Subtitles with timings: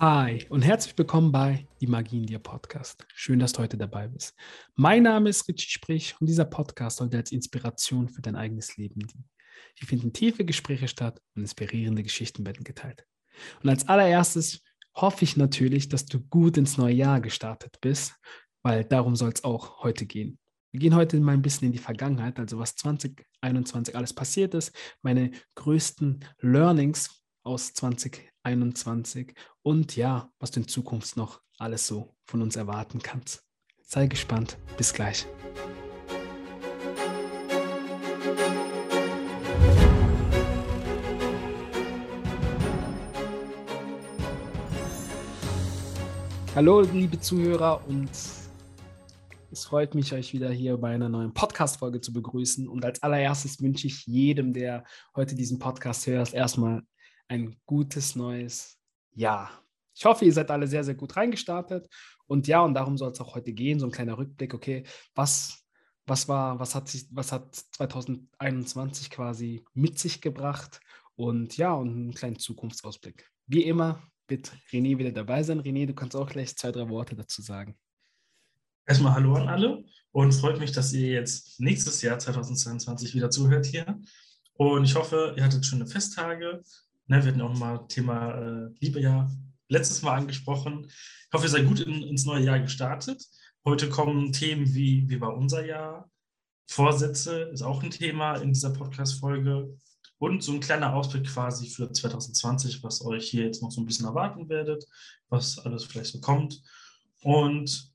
[0.00, 3.04] Hi und herzlich willkommen bei Die Magie in dir Podcast.
[3.16, 4.36] Schön, dass du heute dabei bist.
[4.76, 9.00] Mein Name ist Richie Sprich und dieser Podcast sollte als Inspiration für dein eigenes Leben
[9.00, 9.28] dienen.
[9.74, 13.04] Hier finden tiefe Gespräche statt und inspirierende Geschichten werden geteilt.
[13.60, 14.62] Und als allererstes
[14.94, 18.14] hoffe ich natürlich, dass du gut ins neue Jahr gestartet bist,
[18.62, 20.38] weil darum soll es auch heute gehen.
[20.70, 24.72] Wir gehen heute mal ein bisschen in die Vergangenheit, also was 2021 alles passiert ist,
[25.02, 28.28] meine größten Learnings aus 2021
[29.62, 33.44] und ja, was du in Zukunft noch alles so von uns erwarten kannst.
[33.82, 34.56] Sei gespannt.
[34.76, 35.26] Bis gleich.
[46.54, 48.10] Hallo, liebe Zuhörer, und
[49.50, 52.66] es freut mich, euch wieder hier bei einer neuen Podcast-Folge zu begrüßen.
[52.66, 56.82] Und als allererstes wünsche ich jedem, der heute diesen Podcast hört, erstmal
[57.28, 58.78] ein gutes neues
[59.12, 59.62] Jahr.
[59.94, 61.88] Ich hoffe, ihr seid alle sehr, sehr gut reingestartet.
[62.26, 64.84] Und ja, und darum soll es auch heute gehen, so ein kleiner Rückblick, okay,
[65.14, 65.64] was,
[66.06, 70.80] was war, was hat sich, was hat 2021 quasi mit sich gebracht?
[71.16, 73.28] Und ja, und einen kleinen Zukunftsausblick.
[73.46, 75.60] Wie immer wird René wieder dabei sein.
[75.60, 77.76] René, du kannst auch gleich zwei, drei Worte dazu sagen.
[78.86, 83.66] Erstmal Hallo an alle und freut mich, dass ihr jetzt nächstes Jahr 2022 wieder zuhört
[83.66, 84.00] hier.
[84.54, 86.62] Und ich hoffe, ihr hattet schöne Festtage,
[87.10, 89.30] Ne, wir hatten auch mal Thema äh, Liebe ja
[89.68, 90.84] letztes Mal angesprochen.
[90.86, 93.26] Ich hoffe, ihr seid gut in, ins neue Jahr gestartet.
[93.64, 96.10] Heute kommen Themen wie, wie war unser Jahr?
[96.70, 99.74] Vorsätze ist auch ein Thema in dieser Podcast-Folge.
[100.18, 103.86] Und so ein kleiner Ausblick quasi für 2020, was euch hier jetzt noch so ein
[103.86, 104.84] bisschen erwarten werdet,
[105.30, 106.60] was alles vielleicht so kommt.
[107.22, 107.90] Und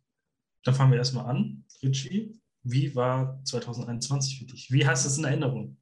[0.63, 1.65] dann fangen wir erstmal an.
[1.83, 2.33] Richie,
[2.63, 4.71] wie war 2021 für dich?
[4.71, 5.77] Wie hast du es in Erinnerung?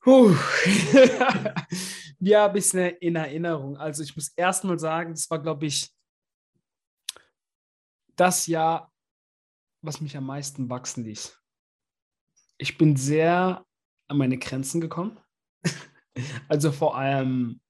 [0.00, 0.30] Puh.
[2.20, 3.76] ja, ein bisschen in Erinnerung.
[3.76, 5.90] Also ich muss erstmal sagen, das war, glaube ich,
[8.16, 8.92] das Jahr,
[9.82, 11.40] was mich am meisten wachsen ließ.
[12.58, 13.64] Ich bin sehr
[14.08, 15.18] an meine Grenzen gekommen.
[16.48, 17.60] also vor allem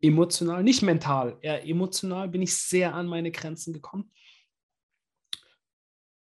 [0.00, 4.10] emotional, nicht mental, eher emotional bin ich sehr an meine Grenzen gekommen.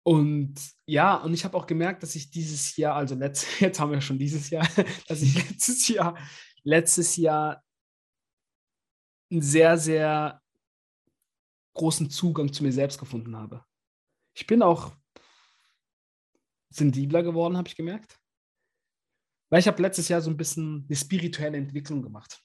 [0.09, 0.55] Und
[0.87, 4.01] ja, und ich habe auch gemerkt, dass ich dieses Jahr, also letzt, jetzt haben wir
[4.01, 4.67] schon dieses Jahr,
[5.07, 6.17] dass ich letztes Jahr,
[6.63, 7.63] letztes Jahr
[9.31, 10.41] einen sehr, sehr
[11.75, 13.63] großen Zugang zu mir selbst gefunden habe.
[14.35, 14.97] Ich bin auch
[16.71, 18.19] sensibler geworden, habe ich gemerkt.
[19.51, 22.43] Weil ich habe letztes Jahr so ein bisschen eine spirituelle Entwicklung gemacht.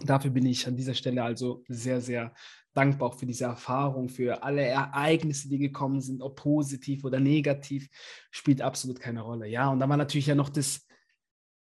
[0.00, 2.34] Dafür bin ich an dieser Stelle also sehr, sehr
[2.72, 7.88] dankbar auch für diese Erfahrung, für alle Ereignisse, die gekommen sind, ob positiv oder negativ,
[8.30, 9.46] spielt absolut keine Rolle.
[9.46, 10.86] Ja, und da war natürlich ja noch das,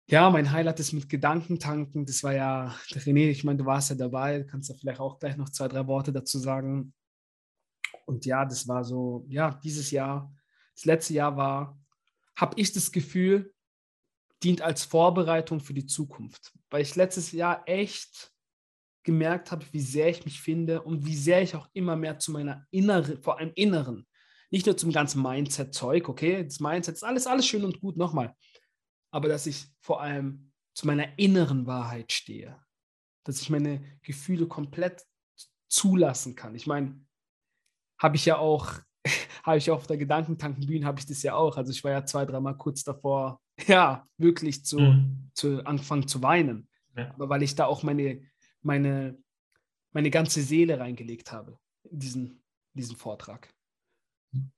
[0.07, 2.05] ja, mein Highlight ist mit Gedankentanken.
[2.05, 5.37] Das war ja, René, ich meine, du warst ja dabei, kannst ja vielleicht auch gleich
[5.37, 6.93] noch zwei, drei Worte dazu sagen.
[8.05, 10.35] Und ja, das war so, ja, dieses Jahr,
[10.75, 11.79] das letzte Jahr war,
[12.37, 13.55] habe ich das Gefühl,
[14.43, 16.53] dient als Vorbereitung für die Zukunft.
[16.71, 18.33] Weil ich letztes Jahr echt
[19.03, 22.33] gemerkt habe, wie sehr ich mich finde und wie sehr ich auch immer mehr zu
[22.33, 24.07] meiner inneren, vor allem inneren,
[24.51, 28.35] nicht nur zum ganzen Mindset-Zeug, okay, das Mindset ist alles, alles schön und gut, nochmal,
[29.11, 32.63] aber dass ich vor allem zu meiner inneren Wahrheit stehe,
[33.25, 35.05] dass ich meine Gefühle komplett
[35.69, 36.55] zulassen kann.
[36.55, 37.05] Ich meine,
[37.99, 38.73] habe ich ja auch,
[39.43, 41.57] habe ich auf der Gedankentankenbühne, habe ich das ja auch.
[41.57, 45.31] Also ich war ja zwei, dreimal kurz davor, ja, wirklich zu, mhm.
[45.35, 46.69] zu anfangen zu weinen.
[46.97, 47.11] Ja.
[47.15, 48.21] Aber weil ich da auch meine
[48.63, 49.19] meine,
[49.93, 52.43] meine ganze Seele reingelegt habe in diesen,
[52.75, 53.53] diesen Vortrag.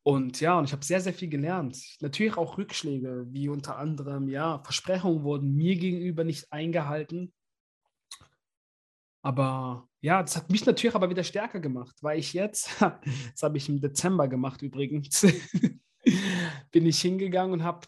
[0.03, 1.79] Und ja, und ich habe sehr, sehr viel gelernt.
[2.01, 7.33] Natürlich auch Rückschläge, wie unter anderem, ja, Versprechungen wurden mir gegenüber nicht eingehalten.
[9.23, 13.57] Aber ja, das hat mich natürlich aber wieder stärker gemacht, weil ich jetzt, das habe
[13.57, 15.23] ich im Dezember gemacht übrigens,
[16.71, 17.87] bin ich hingegangen und habe,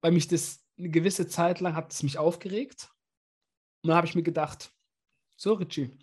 [0.00, 2.90] weil mich das eine gewisse Zeit lang hat es mich aufgeregt.
[3.82, 4.72] Und dann habe ich mir gedacht,
[5.36, 5.98] so, Richie,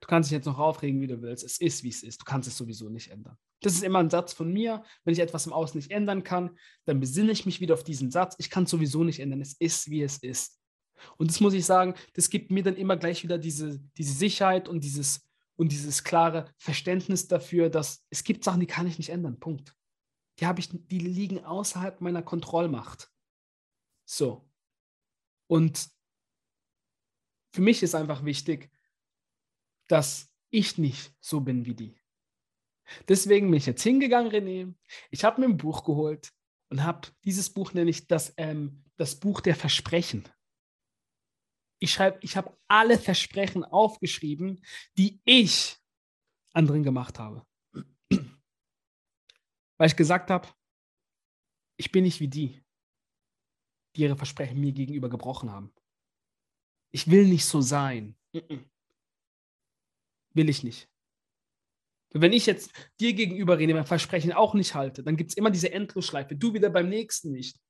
[0.00, 1.44] du kannst dich jetzt noch aufregen, wie du willst.
[1.44, 2.20] Es ist, wie es ist.
[2.20, 3.36] Du kannst es sowieso nicht ändern.
[3.60, 4.84] Das ist immer ein Satz von mir.
[5.04, 8.10] Wenn ich etwas im Außen nicht ändern kann, dann besinne ich mich wieder auf diesen
[8.10, 8.34] Satz.
[8.38, 9.40] Ich kann es sowieso nicht ändern.
[9.40, 10.60] Es ist, wie es ist.
[11.16, 14.68] Und das muss ich sagen, das gibt mir dann immer gleich wieder diese, diese Sicherheit
[14.68, 15.26] und dieses,
[15.56, 19.38] und dieses klare Verständnis dafür, dass es gibt Sachen, die kann ich nicht ändern.
[19.38, 19.74] Punkt.
[20.38, 23.10] Die habe ich, die liegen außerhalb meiner Kontrollmacht.
[24.04, 24.48] So.
[25.46, 25.88] Und
[27.52, 28.70] für mich ist einfach wichtig,
[29.88, 32.00] dass ich nicht so bin wie die.
[33.08, 34.74] Deswegen bin ich jetzt hingegangen, René.
[35.10, 36.32] Ich habe mir ein Buch geholt
[36.68, 40.28] und habe dieses Buch nenne ich das, ähm, das Buch der Versprechen.
[41.78, 44.64] Ich schreibe, ich habe alle Versprechen aufgeschrieben,
[44.96, 45.78] die ich
[46.52, 47.45] anderen gemacht habe.
[49.78, 50.48] Weil ich gesagt habe,
[51.76, 52.62] ich bin nicht wie die,
[53.94, 55.72] die ihre Versprechen mir gegenüber gebrochen haben.
[56.90, 58.16] Ich will nicht so sein.
[60.32, 60.88] Will ich nicht.
[62.10, 65.50] Wenn ich jetzt dir gegenüber rede, mein Versprechen auch nicht halte, dann gibt es immer
[65.50, 66.36] diese Endlosschleife.
[66.36, 67.60] Du wieder beim nächsten nicht.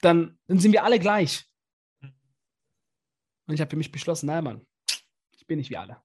[0.00, 1.44] Dann, dann sind wir alle gleich.
[3.46, 4.66] Und ich habe für mich beschlossen, nein, Mann,
[5.32, 6.02] ich bin nicht wie alle.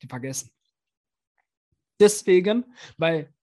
[0.00, 0.50] Die vergessen.
[1.98, 3.34] Deswegen, weil,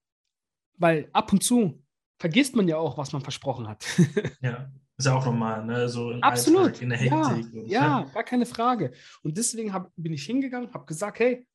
[0.83, 1.81] weil ab und zu
[2.19, 3.85] vergisst man ja auch, was man versprochen hat.
[4.41, 5.88] ja, ist ja auch normal, ne?
[5.88, 6.65] So im Absolut.
[6.65, 7.53] Alltag, in der Hektik.
[7.53, 8.91] Ja, und, ja, gar keine Frage.
[9.24, 11.47] Und deswegen hab, bin ich hingegangen, habe gesagt, hey,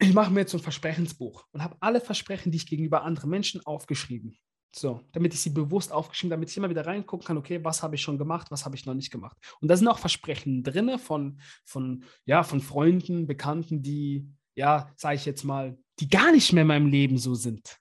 [0.00, 3.30] ich mache mir jetzt so ein Versprechensbuch und habe alle Versprechen, die ich gegenüber anderen
[3.30, 4.36] Menschen aufgeschrieben.
[4.74, 7.94] So, damit ich sie bewusst aufgeschrieben, damit ich immer wieder reingucken kann, okay, was habe
[7.94, 9.36] ich schon gemacht, was habe ich noch nicht gemacht.
[9.60, 14.26] Und da sind auch Versprechen drin von, von, ja, von Freunden, Bekannten, die,
[14.56, 17.78] ja, sage ich jetzt mal, die gar nicht mehr in meinem Leben so sind.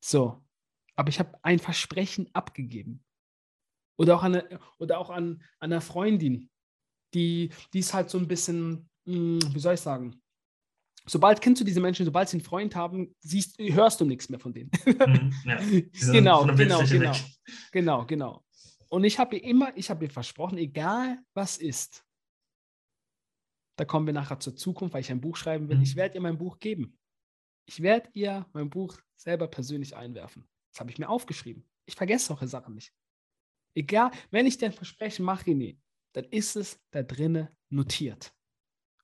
[0.00, 0.42] So,
[0.96, 3.04] aber ich habe ein Versprechen abgegeben.
[3.96, 6.50] Oder auch, eine, oder auch an, an einer Freundin,
[7.14, 10.20] die, die ist halt so ein bisschen, mh, hm, wie soll ich sagen,
[11.06, 14.38] sobald kennst du diese Menschen, sobald sie einen Freund haben, siehst, hörst du nichts mehr
[14.38, 14.70] von denen.
[14.84, 15.56] Mhm, ja,
[16.12, 17.14] genau, genau, genau,
[17.72, 18.44] genau, genau.
[18.88, 22.04] Und ich habe ihr immer, ich habe ihr versprochen, egal was ist,
[23.76, 25.76] da kommen wir nachher zur Zukunft, weil ich ein Buch schreiben will.
[25.76, 25.82] Mhm.
[25.82, 26.97] Ich werde ihr mein Buch geben.
[27.68, 30.48] Ich werde ihr mein Buch selber persönlich einwerfen.
[30.72, 31.68] Das habe ich mir aufgeschrieben.
[31.84, 32.94] Ich vergesse solche Sachen nicht.
[33.74, 35.78] Egal, wenn ich dir ein Versprechen mache, nee,
[36.14, 38.32] dann ist es da drinnen notiert.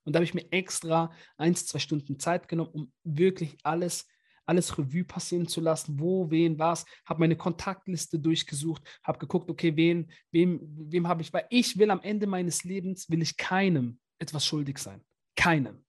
[0.04, 4.08] Und da habe ich mir extra ein, zwei Stunden Zeit genommen, um wirklich alles,
[4.46, 9.76] alles Revue passieren zu lassen, wo, wen, was, habe meine Kontaktliste durchgesucht, habe geguckt, okay,
[9.76, 14.00] wen, wem, wem habe ich, weil ich will am Ende meines Lebens, will ich keinem
[14.18, 15.04] etwas schuldig sein.
[15.36, 15.83] Keinem.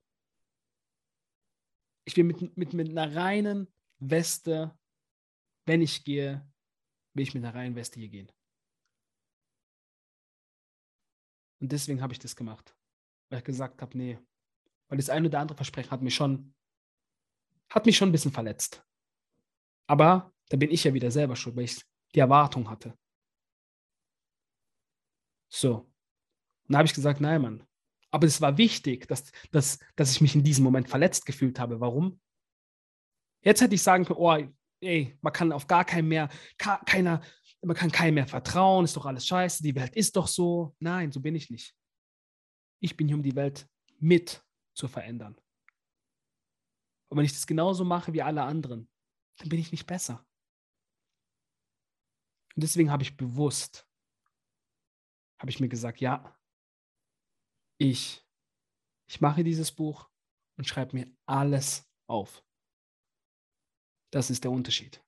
[2.05, 3.67] Ich will mit, mit, mit einer reinen
[3.99, 4.77] Weste,
[5.65, 6.47] wenn ich gehe,
[7.13, 8.31] will ich mit einer reinen Weste hier gehen.
[11.59, 12.75] Und deswegen habe ich das gemacht
[13.29, 14.19] weil ich gesagt habe, nee,
[14.87, 16.53] weil das eine oder andere Versprechen hat mich schon,
[17.69, 18.85] hat mich schon ein bisschen verletzt.
[19.87, 22.97] Aber da bin ich ja wieder selber schuld, weil ich die Erwartung hatte.
[25.51, 25.91] So.
[26.67, 27.67] Und da habe ich gesagt, nein, Mann.
[28.15, 31.81] Aber es war wichtig, dass, dass, dass ich mich in diesem Moment verletzt gefühlt habe.
[31.81, 32.21] Warum?
[33.41, 37.21] Jetzt hätte ich sagen können, oh, ey, man kann auf gar keinen mehr, keiner,
[37.61, 40.73] man kann keinem mehr vertrauen, ist doch alles scheiße, die Welt ist doch so.
[40.79, 41.75] Nein, so bin ich nicht.
[42.79, 43.67] Ich bin hier, um die Welt
[43.99, 44.41] mit
[44.73, 45.35] zu verändern.
[47.09, 48.89] Und wenn ich das genauso mache wie alle anderen,
[49.39, 50.25] dann bin ich nicht besser.
[52.55, 53.85] Und deswegen habe ich bewusst,
[55.37, 56.33] habe ich mir gesagt, ja,
[57.77, 58.25] ich,
[59.07, 60.09] ich mache dieses Buch
[60.57, 62.43] und schreibe mir alles auf.
[64.11, 65.03] Das ist der Unterschied.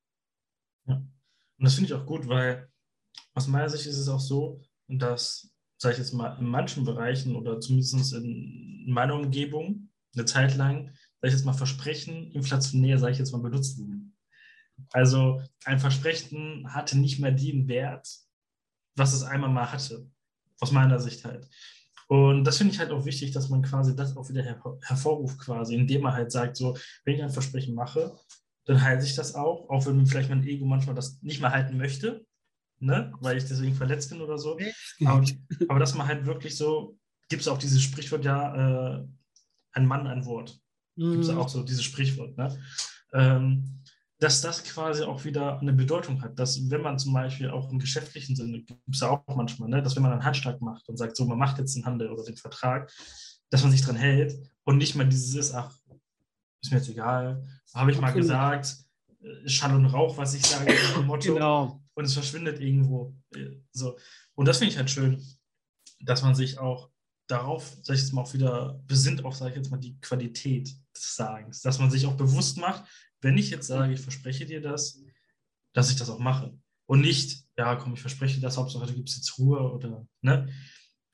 [0.85, 0.95] Ja.
[0.95, 2.71] Und das finde ich auch gut, weil
[3.33, 7.35] aus meiner Sicht ist es auch so, dass sage ich jetzt mal, in manchen Bereichen
[7.35, 10.87] oder zumindest in meiner Umgebung eine Zeit lang,
[11.21, 14.17] sage ich jetzt mal, Versprechen inflationär, sage ich jetzt mal, benutzt wurden.
[14.91, 18.07] Also ein Versprechen hatte nicht mehr den Wert,
[18.95, 20.09] was es einmal mal hatte,
[20.59, 21.47] aus meiner Sicht halt.
[22.07, 25.39] Und das finde ich halt auch wichtig, dass man quasi das auch wieder her hervorruft,
[25.39, 28.15] quasi, indem man halt sagt, so, wenn ich ein Versprechen mache,
[28.65, 31.77] dann halte ich das auch, auch wenn vielleicht mein Ego manchmal das nicht mehr halten
[31.77, 32.25] möchte
[32.79, 33.11] ne?
[33.19, 34.57] weil ich deswegen verletzt bin oder so.
[35.05, 35.25] Aber,
[35.67, 36.97] aber dass man halt wirklich so,
[37.29, 39.07] gibt es auch dieses Sprichwort, ja, äh,
[39.73, 40.59] ein Mann, ein Wort.
[40.95, 41.37] Gibt es mhm.
[41.37, 42.57] auch so dieses Sprichwort, ne?
[43.13, 43.83] Ähm,
[44.19, 46.39] dass das quasi auch wieder eine Bedeutung hat.
[46.39, 49.81] Dass, wenn man zum Beispiel auch im geschäftlichen Sinne, gibt es ja auch manchmal, ne,
[49.81, 52.23] dass wenn man einen Handschlag macht und sagt, so, man macht jetzt den Handel oder
[52.23, 52.91] den Vertrag,
[53.49, 55.71] dass man sich dran hält und nicht mal dieses ist, ach,
[56.61, 58.75] ist mir jetzt egal, habe ich mal gesagt,
[59.21, 60.73] äh, Schall und Rauch, was ich sage,
[61.05, 61.33] Motto.
[61.33, 63.15] Genau und es verschwindet irgendwo.
[63.71, 63.97] So.
[64.35, 65.25] Und das finde ich halt schön,
[65.99, 66.91] dass man sich auch
[67.25, 70.67] darauf, sag ich jetzt mal, auch wieder besinnt auf, sage ich jetzt mal, die Qualität
[70.95, 71.61] des Sagens.
[71.61, 72.83] Dass man sich auch bewusst macht,
[73.21, 75.01] wenn ich jetzt sage, ich verspreche dir das,
[75.73, 76.57] dass ich das auch mache.
[76.85, 80.47] Und nicht, ja, komm, ich verspreche das, Hauptsache, du gibst jetzt Ruhe oder, ne?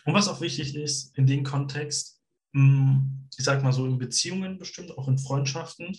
[0.05, 2.22] Und was auch wichtig ist in dem Kontext,
[2.53, 5.98] hm, ich sag mal so in Beziehungen bestimmt, auch in Freundschaften,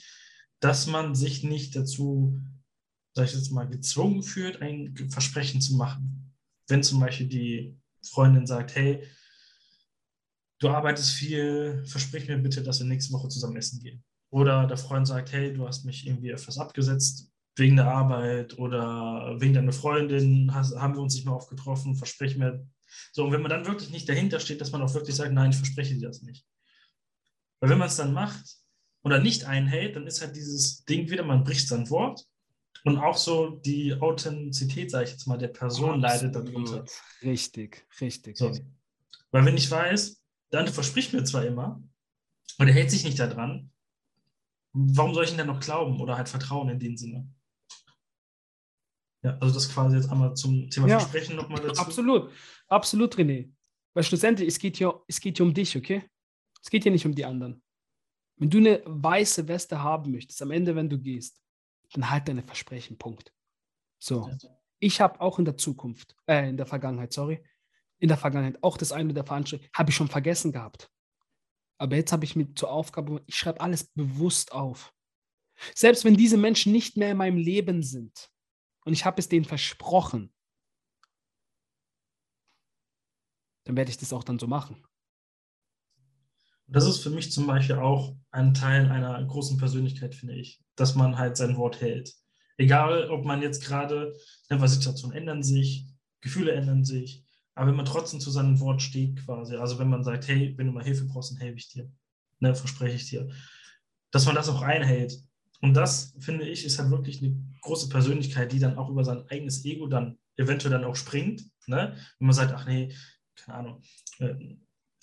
[0.61, 2.41] dass man sich nicht dazu
[3.15, 6.35] sag ich jetzt mal, gezwungen fühlt, ein Versprechen zu machen.
[6.67, 9.07] Wenn zum Beispiel die Freundin sagt, hey,
[10.59, 14.05] du arbeitest viel, versprich mir bitte, dass wir nächste Woche zusammen essen gehen.
[14.35, 19.37] Oder der Freund sagt, hey, du hast mich irgendwie etwas abgesetzt, wegen der Arbeit oder
[19.39, 22.67] wegen deiner Freundin hast, haben wir uns nicht mehr aufgetroffen, versprechen mir.
[23.13, 25.53] So, und wenn man dann wirklich nicht dahinter steht, dass man auch wirklich sagt, nein,
[25.53, 26.45] ich verspreche dir das nicht.
[27.61, 28.45] Weil wenn man es dann macht
[29.05, 32.27] oder nicht einhält, dann ist halt dieses Ding wieder, man bricht sein Wort
[32.83, 36.35] und auch so die Authentizität, sage ich jetzt mal, der Person Absolut.
[36.35, 36.85] leidet darunter.
[37.23, 38.37] Richtig, richtig.
[38.37, 38.51] So.
[39.31, 41.81] Weil wenn ich weiß, der andere verspricht mir zwar immer
[42.59, 43.71] und er hält sich nicht daran,
[44.75, 47.33] warum soll ich denn noch glauben oder halt vertrauen in dem Sinne?
[49.23, 51.81] Ja, also das quasi jetzt einmal zum Thema ja, Versprechen nochmal dazu.
[51.81, 52.31] Absolut,
[52.69, 53.51] absolut, René.
[53.95, 56.03] Weil schlussendlich, es geht, hier, es geht hier um dich, okay?
[56.63, 57.63] Es geht hier nicht um die anderen.
[58.37, 61.41] Wenn du eine weiße Weste haben möchtest, am Ende, wenn du gehst,
[61.93, 63.33] dann halt deine Versprechen, Punkt.
[63.99, 64.31] So.
[64.81, 67.43] Ich habe auch in der Zukunft, äh, in der Vergangenheit, sorry,
[67.99, 70.91] in der Vergangenheit auch das eine der Veranstaltungen, habe ich schon vergessen gehabt.
[71.79, 74.95] Aber jetzt habe ich mir zur Aufgabe, ich schreibe alles bewusst auf.
[75.75, 78.31] Selbst wenn diese Menschen nicht mehr in meinem Leben sind
[78.85, 80.33] und ich habe es denen versprochen,
[83.65, 84.85] dann werde ich das auch dann so machen.
[86.67, 90.95] Das ist für mich zum Beispiel auch ein Teil einer großen Persönlichkeit, finde ich, dass
[90.95, 92.15] man halt sein Wort hält.
[92.57, 94.17] Egal, ob man jetzt gerade,
[94.49, 95.87] einfach Situationen ändern sich,
[96.21, 97.24] Gefühle ändern sich,
[97.55, 100.67] aber wenn man trotzdem zu seinem Wort steht quasi, also wenn man sagt, hey, wenn
[100.67, 101.91] du mal Hilfe brauchst, dann helfe ich dir,
[102.41, 103.29] ne, verspreche ich dir,
[104.11, 105.21] dass man das auch einhält.
[105.61, 109.25] Und das, finde ich, ist halt wirklich eine große Persönlichkeit, die dann auch über sein
[109.29, 111.43] eigenes Ego dann eventuell dann auch springt.
[111.67, 111.97] Ne?
[112.19, 112.93] Wenn man sagt, ach nee,
[113.37, 113.83] keine Ahnung,
[114.19, 114.35] äh,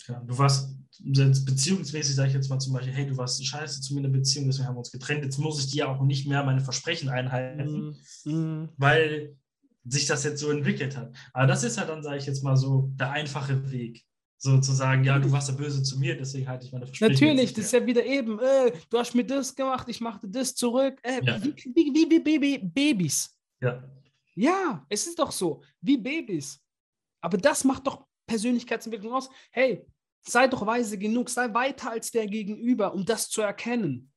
[0.07, 3.99] du warst beziehungsmäßig, sage ich jetzt mal zum Beispiel, hey, du warst scheiße zu mir
[3.99, 6.43] in der Beziehung, deswegen haben wir uns getrennt, jetzt muss ich dir auch nicht mehr
[6.43, 9.37] meine Versprechen einhalten, mm, weil
[9.85, 11.11] sich das jetzt so entwickelt hat.
[11.33, 14.05] Aber das ist ja dann, sage ich jetzt mal so, der einfache Weg.
[14.37, 17.13] So zu sagen, ja, du warst ja böse zu mir, deswegen halte ich meine Versprechen.
[17.13, 20.55] Natürlich, das ist ja wieder eben, äh, du hast mir das gemacht, ich machte das
[20.55, 20.99] zurück.
[21.03, 21.43] Äh, ja.
[21.43, 23.37] wie, wie, wie, wie Baby, Babys.
[23.59, 23.83] Ja.
[24.33, 26.59] Ja, es ist doch so, wie Babys.
[27.21, 29.29] Aber das macht doch Persönlichkeitsentwicklung aus.
[29.51, 29.85] Hey,
[30.21, 34.11] sei doch weise genug, sei weiter als der Gegenüber, um das zu erkennen,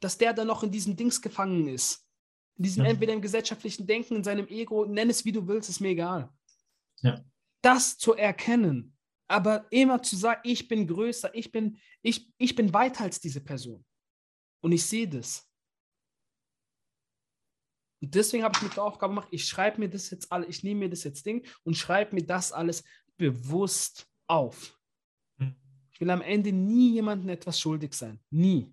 [0.00, 2.03] dass der da noch in diesem Dings gefangen ist.
[2.56, 2.90] In diesem ja.
[2.90, 6.32] entweder im gesellschaftlichen Denken, in seinem Ego, nenn es wie du willst, ist mir egal.
[7.02, 7.24] Ja.
[7.62, 8.96] Das zu erkennen,
[9.26, 13.40] aber immer zu sagen, ich bin größer, ich bin, ich, ich bin weiter als diese
[13.40, 13.84] Person.
[14.60, 15.48] Und ich sehe das.
[18.00, 20.62] Und deswegen habe ich mir die Aufgabe gemacht, ich schreibe mir das jetzt alle, ich
[20.62, 22.84] nehme mir das jetzt Ding und schreibe mir das alles
[23.16, 24.78] bewusst auf.
[25.38, 25.56] Hm.
[25.90, 28.20] Ich will am Ende nie jemandem etwas schuldig sein.
[28.30, 28.72] Nie.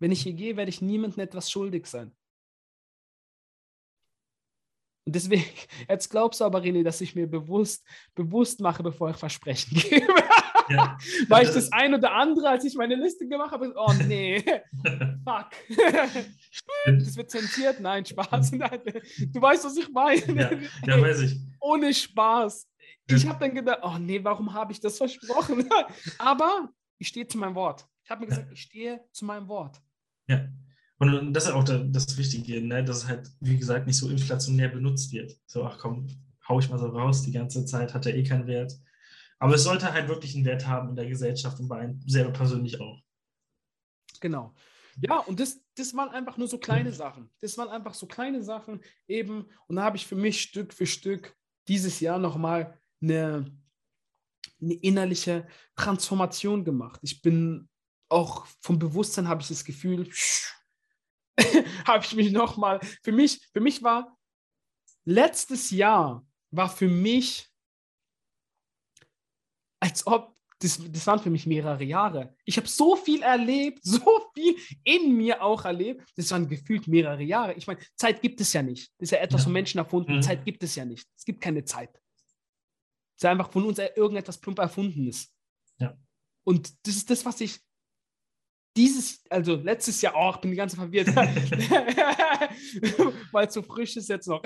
[0.00, 2.16] Wenn ich hier gehe, werde ich niemandem etwas schuldig sein.
[5.08, 5.44] Und deswegen,
[5.88, 7.82] jetzt glaubst du aber, René, dass ich mir bewusst,
[8.14, 10.12] bewusst mache, bevor ich Versprechen gebe.
[10.68, 10.98] Ja.
[11.28, 14.44] Weil ich das ein oder andere, als ich meine Liste gemacht habe, oh nee,
[15.24, 15.46] fuck.
[16.84, 17.80] das wird zensiert?
[17.80, 18.50] Nein, Spaß.
[18.50, 20.60] Du weißt, was ich meine.
[20.86, 21.40] Ja, ja weiß ich.
[21.58, 22.68] Ohne Spaß.
[23.06, 25.66] Ich habe dann gedacht, oh nee, warum habe ich das versprochen?
[26.18, 27.86] aber ich stehe zu meinem Wort.
[28.04, 29.80] Ich habe mir gesagt, ich stehe zu meinem Wort.
[30.26, 30.48] Ja.
[30.98, 32.84] Und das ist auch das Wichtige, ne?
[32.84, 35.36] dass es halt, wie gesagt, nicht so inflationär benutzt wird.
[35.46, 36.08] So, ach komm,
[36.48, 38.72] hau ich mal so raus, die ganze Zeit hat er eh keinen Wert.
[39.38, 42.32] Aber es sollte halt wirklich einen Wert haben in der Gesellschaft und bei einem selber
[42.32, 43.00] persönlich auch.
[44.20, 44.54] Genau.
[45.00, 47.30] Ja, und das, das waren einfach nur so kleine Sachen.
[47.40, 49.46] Das waren einfach so kleine Sachen eben.
[49.68, 51.36] Und da habe ich für mich Stück für Stück
[51.68, 53.56] dieses Jahr nochmal eine,
[54.60, 56.98] eine innerliche Transformation gemacht.
[57.04, 57.68] Ich bin
[58.08, 60.08] auch vom Bewusstsein habe ich das Gefühl,
[61.86, 64.16] habe ich mich nochmal, für mich, für mich war,
[65.04, 67.48] letztes Jahr war für mich,
[69.80, 72.34] als ob, das, das waren für mich mehrere Jahre.
[72.44, 76.04] Ich habe so viel erlebt, so viel in mir auch erlebt.
[76.16, 77.54] Das waren gefühlt mehrere Jahre.
[77.54, 78.90] Ich meine, Zeit gibt es ja nicht.
[78.98, 79.44] Das ist ja etwas ja.
[79.44, 80.16] von Menschen erfunden.
[80.16, 80.22] Mhm.
[80.22, 81.06] Zeit gibt es ja nicht.
[81.16, 81.90] Es gibt keine Zeit.
[83.16, 85.32] Es ist einfach von uns irgendetwas plump erfunden ist.
[85.78, 85.96] Ja.
[86.44, 87.60] Und das ist das, was ich
[88.78, 91.08] dieses, also letztes Jahr, oh, ich bin die ganze verwirrt,
[93.32, 94.40] weil es so frisch ist jetzt noch,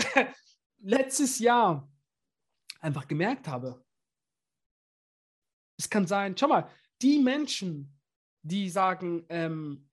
[0.78, 1.86] letztes Jahr
[2.80, 3.84] einfach gemerkt habe,
[5.78, 6.70] es kann sein, schau mal,
[7.02, 8.00] die Menschen,
[8.40, 9.86] die sagen, ähm,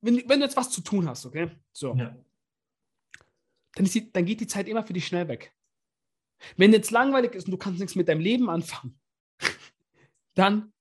[0.00, 2.16] wenn, wenn du jetzt was zu tun hast, okay, so, ja.
[3.74, 5.54] dann, die, dann geht die Zeit immer für dich schnell weg.
[6.56, 8.98] Wenn jetzt langweilig ist und du kannst nichts mit deinem Leben anfangen,
[10.34, 10.72] dann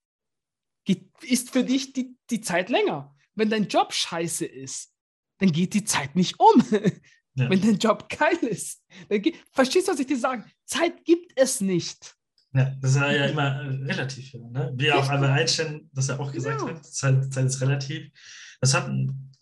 [1.22, 3.16] ist für dich die, die Zeit länger.
[3.36, 4.94] Wenn dein Job scheiße ist,
[5.40, 6.64] dann geht die Zeit nicht um.
[7.36, 7.50] Ja.
[7.50, 8.84] Wenn dein Job geil ist.
[9.08, 10.44] Dann geht, verstehst du, was ich dir sage?
[10.66, 12.18] Zeit gibt es nicht.
[12.54, 14.34] Ja, das ist ja immer relativ.
[14.34, 14.74] Ne?
[14.76, 16.74] Wie auch Albert Einstein das ja auch gesagt genau.
[16.74, 18.10] hat, Zeit, Zeit ist relativ.
[18.60, 18.90] Das hat,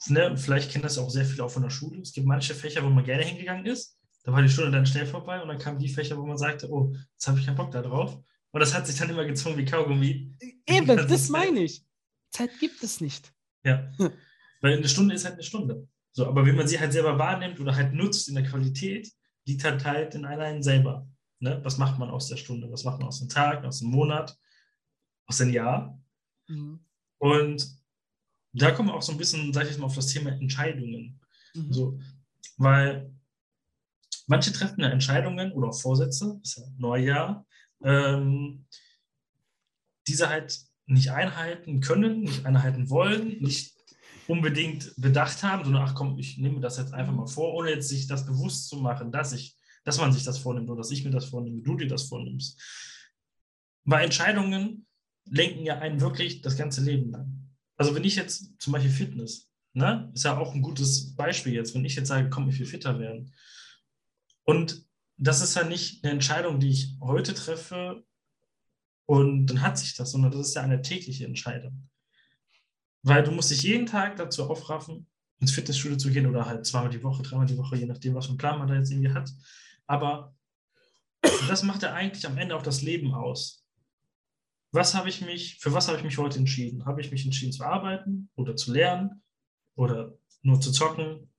[0.08, 2.01] ne, vielleicht kennen das auch sehr viele auch von der Schule.
[2.01, 3.98] Es gibt manche Fächer, wo man gerne hingegangen ist.
[4.24, 6.70] Da war die Stunde dann schnell vorbei und dann kamen die Fächer, wo man sagte,
[6.70, 8.20] oh, jetzt habe ich keinen Bock da drauf.
[8.51, 10.36] Und das hat sich dann immer gezwungen wie Kaugummi.
[10.66, 11.86] Eben, das meine ich.
[12.32, 13.34] Zeit gibt es nicht.
[13.63, 13.92] Ja.
[14.62, 15.88] Weil eine Stunde ist halt eine Stunde.
[16.12, 19.12] So, aber wie man sie halt selber wahrnimmt oder halt nutzt in der Qualität,
[19.46, 21.08] liegt halt halt in einem selber.
[21.39, 21.60] Ne?
[21.63, 22.72] Was macht man aus der Stunde?
[22.72, 24.38] Was macht man aus dem Tag, aus dem Monat,
[25.27, 26.01] aus dem Jahr?
[26.48, 26.80] Mhm.
[27.20, 27.68] Und
[28.54, 31.20] da kommen wir auch so ein bisschen, sag ich jetzt mal, auf das Thema Entscheidungen.
[31.54, 31.74] Mhm.
[31.74, 32.00] So,
[32.58, 33.13] weil
[34.25, 37.46] manche treffen ja Entscheidungen oder auch Vorsätze, ist ja Neujahr,
[37.84, 38.65] ähm,
[40.07, 43.75] diese halt nicht einhalten können, nicht einhalten wollen, nicht
[44.27, 47.89] unbedingt bedacht haben, sondern ach komm, ich nehme das jetzt einfach mal vor, ohne jetzt
[47.89, 51.03] sich das bewusst zu machen, dass ich, dass man sich das vornimmt oder dass ich
[51.03, 52.60] mir das vornehme, du dir das vornimmst.
[53.86, 54.86] Bei Entscheidungen
[55.29, 57.50] lenken ja einen wirklich das ganze Leben lang.
[57.77, 61.74] Also wenn ich jetzt zum Beispiel Fitness, ne, ist ja auch ein gutes Beispiel jetzt,
[61.75, 63.34] wenn ich jetzt sage, komm, ich will fitter werden.
[64.43, 64.87] Und
[65.17, 68.03] das ist ja nicht eine Entscheidung, die ich heute treffe
[69.05, 71.89] und dann hat sich das, sondern das ist ja eine tägliche Entscheidung.
[73.01, 75.07] Weil du musst dich jeden Tag dazu aufraffen,
[75.39, 78.25] ins Fitnessstudio zu gehen oder halt zweimal die Woche, dreimal die Woche, je nachdem, was
[78.25, 79.31] für einen Plan man da jetzt irgendwie hat.
[79.86, 80.36] Aber
[81.47, 83.65] das macht ja eigentlich am Ende auch das Leben aus.
[84.71, 86.86] Was habe ich mich, für was habe ich mich heute entschieden?
[86.86, 89.24] Habe ich mich entschieden zu arbeiten oder zu lernen
[89.75, 91.31] oder nur zu zocken,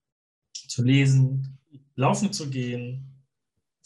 [0.53, 1.59] zu lesen,
[1.95, 3.08] laufen zu gehen,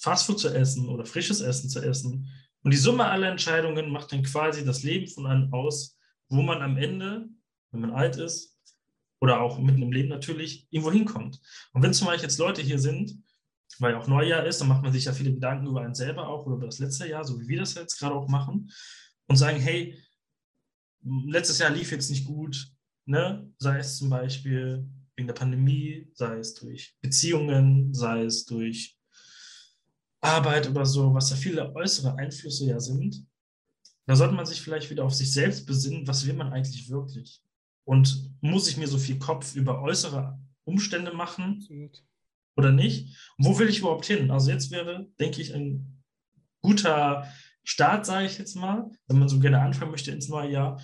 [0.03, 2.29] Fastfood zu essen oder frisches Essen zu essen?
[2.63, 5.97] Und die Summe aller Entscheidungen macht dann quasi das Leben von einem aus,
[6.29, 7.29] wo man am Ende
[7.73, 8.59] wenn man alt ist
[9.21, 11.41] oder auch mitten im Leben natürlich, irgendwo hinkommt.
[11.73, 13.19] Und wenn zum Beispiel jetzt Leute hier sind,
[13.79, 16.47] weil auch Neujahr ist, dann macht man sich ja viele Gedanken über einen selber auch
[16.47, 18.71] oder über das letzte Jahr, so wie wir das jetzt gerade auch machen,
[19.29, 19.99] und sagen, hey,
[21.27, 22.71] letztes Jahr lief jetzt nicht gut,
[23.07, 23.51] ne?
[23.59, 24.87] sei es zum Beispiel
[25.17, 28.99] wegen der Pandemie, sei es durch Beziehungen, sei es durch
[30.23, 33.27] Arbeit oder so, was ja viele äußere Einflüsse ja sind,
[34.07, 37.43] da sollte man sich vielleicht wieder auf sich selbst besinnen, was will man eigentlich wirklich?
[37.85, 41.67] Und muss ich mir so viel Kopf über äußere Umstände machen
[42.57, 43.17] oder nicht?
[43.37, 44.31] Und wo will ich überhaupt hin?
[44.31, 46.03] Also jetzt wäre, denke ich, ein
[46.63, 47.29] guter
[47.65, 50.83] Start, sage ich jetzt mal, wenn man so gerne anfangen möchte ins neue Jahr,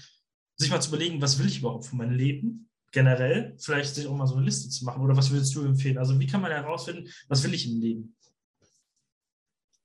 [0.56, 2.68] sich mal zu überlegen, was will ich überhaupt von meinem Leben?
[2.90, 5.02] Generell, vielleicht sich auch mal so eine Liste zu machen.
[5.02, 5.98] Oder was würdest du empfehlen?
[5.98, 8.16] Also wie kann man herausfinden, was will ich im Leben?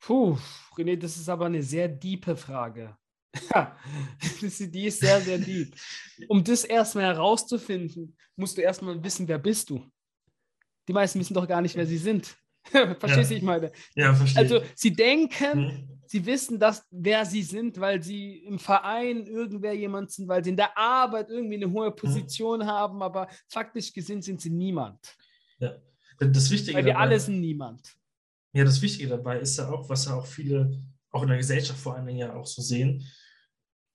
[0.06, 0.38] Puh,
[0.78, 2.98] René, das ist aber eine sehr diepe Frage.
[4.42, 5.76] Die ist sehr, sehr deep.
[6.28, 9.90] Um das erstmal herauszufinden, musst du erstmal wissen, wer bist du.
[10.88, 12.36] Die meisten wissen doch gar nicht, wer sie sind.
[12.66, 13.38] Verstehst du, ja.
[13.38, 13.72] ich meine?
[13.96, 14.42] Ja, verstehe.
[14.42, 16.00] Also, sie denken, hm.
[16.06, 20.50] sie wissen, dass, wer sie sind, weil sie im Verein irgendwer jemand sind, weil sie
[20.50, 21.96] in der Arbeit irgendwie eine hohe hm.
[21.96, 22.68] Position hm.
[22.68, 25.16] haben, aber faktisch gesehen sind sie niemand.
[25.60, 25.78] Ja,
[26.20, 27.96] das Wichtige Weil wir dabei, alle sind niemand.
[28.54, 31.80] Ja, das Wichtige dabei ist ja auch, was ja auch viele, auch in der Gesellschaft
[31.80, 33.04] vor allen Dingen ja auch so sehen,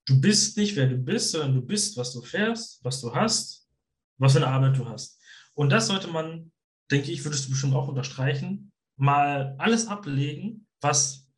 [0.09, 3.69] Du bist nicht, wer du bist, sondern du bist, was du fährst, was du hast,
[4.17, 5.21] was für eine Arbeit du hast.
[5.53, 6.51] Und das sollte man,
[6.91, 11.29] denke ich, würdest du bestimmt auch unterstreichen, mal alles ablegen, was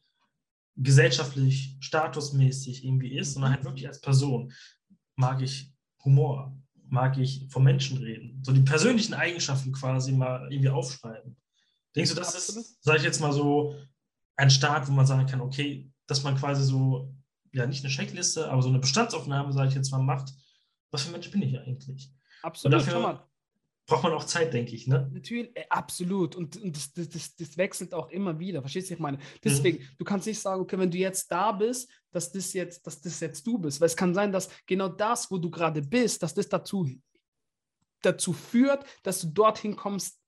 [0.76, 4.52] gesellschaftlich, statusmäßig irgendwie ist, sondern halt wirklich als Person.
[5.16, 6.56] Mag ich Humor?
[6.86, 8.40] Mag ich vom Menschen reden?
[8.44, 11.36] So die persönlichen Eigenschaften quasi mal irgendwie aufschreiben.
[11.96, 13.74] Denkst du, das ist, sage ich jetzt mal so,
[14.36, 17.14] ein Start, wo man sagen kann, okay, dass man quasi so
[17.52, 20.32] ja nicht eine Checkliste, aber so eine Bestandsaufnahme, sage ich jetzt mal, macht,
[20.90, 22.10] was für ein Mensch bin ich eigentlich?
[22.42, 22.74] Absolut.
[22.74, 23.28] Und dafür
[23.86, 25.10] braucht man auch Zeit, denke ich, ne?
[25.12, 26.36] Natürlich, äh, absolut.
[26.36, 28.60] Und, und das, das, das, wechselt auch immer wieder.
[28.60, 29.18] Verstehst du, was ich meine?
[29.42, 29.88] Deswegen, mhm.
[29.98, 33.20] du kannst nicht sagen, okay, wenn du jetzt da bist, dass das jetzt, dass das
[33.20, 33.80] jetzt du bist.
[33.80, 36.88] Weil es kann sein, dass genau das, wo du gerade bist, dass das dazu,
[38.00, 40.19] dazu führt, dass du dorthin kommst,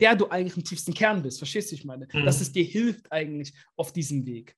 [0.00, 1.38] der du eigentlich im tiefsten Kern bist.
[1.38, 2.08] Verstehst du, ich meine?
[2.12, 2.24] Mhm.
[2.24, 4.56] Dass es dir hilft eigentlich auf diesem Weg.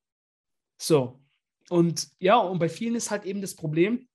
[0.81, 1.23] So,
[1.69, 4.09] und ja, und bei vielen ist halt eben das Problem,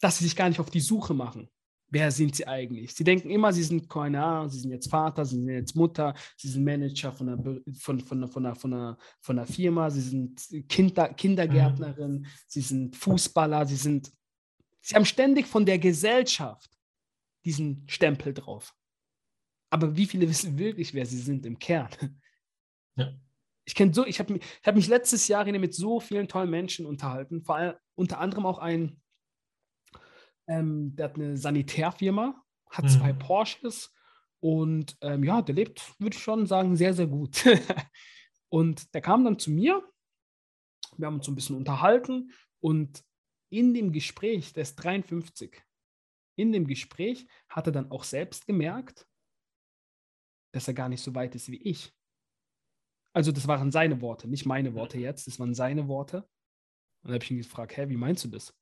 [0.00, 1.48] dass sie sich gar nicht auf die Suche machen.
[1.88, 2.94] Wer sind sie eigentlich?
[2.94, 6.14] Sie denken immer, sie sind keine Ahnung, sie sind jetzt Vater, sie sind jetzt Mutter,
[6.36, 10.00] sie sind Manager von einer, von, von, von, einer, von, einer, von einer Firma, sie
[10.00, 12.26] sind Kinder, Kindergärtnerin, mhm.
[12.48, 14.12] sie sind Fußballer, sie sind,
[14.80, 16.70] sie haben ständig von der Gesellschaft
[17.44, 18.74] diesen Stempel drauf.
[19.76, 21.88] Aber wie viele wissen wirklich, wer sie sind im Kern?
[22.96, 23.12] Ja
[23.66, 26.86] ich kenne so, ich habe mich, hab mich letztes Jahr mit so vielen tollen Menschen
[26.86, 29.02] unterhalten, vor allem unter anderem auch ein,
[30.46, 32.88] ähm, der hat eine Sanitärfirma, hat mhm.
[32.88, 33.92] zwei Porsches
[34.40, 37.44] und ähm, ja, der lebt, würde ich schon sagen, sehr, sehr gut.
[38.48, 39.82] und der kam dann zu mir,
[40.96, 43.02] wir haben uns so ein bisschen unterhalten und
[43.50, 45.60] in dem Gespräch, der ist 53,
[46.36, 49.08] in dem Gespräch hat er dann auch selbst gemerkt,
[50.56, 51.94] dass er gar nicht so weit ist wie ich.
[53.12, 56.22] Also das waren seine Worte, nicht meine Worte jetzt, das waren seine Worte.
[57.02, 58.54] Und dann habe ich ihn gefragt, hä, wie meinst du das?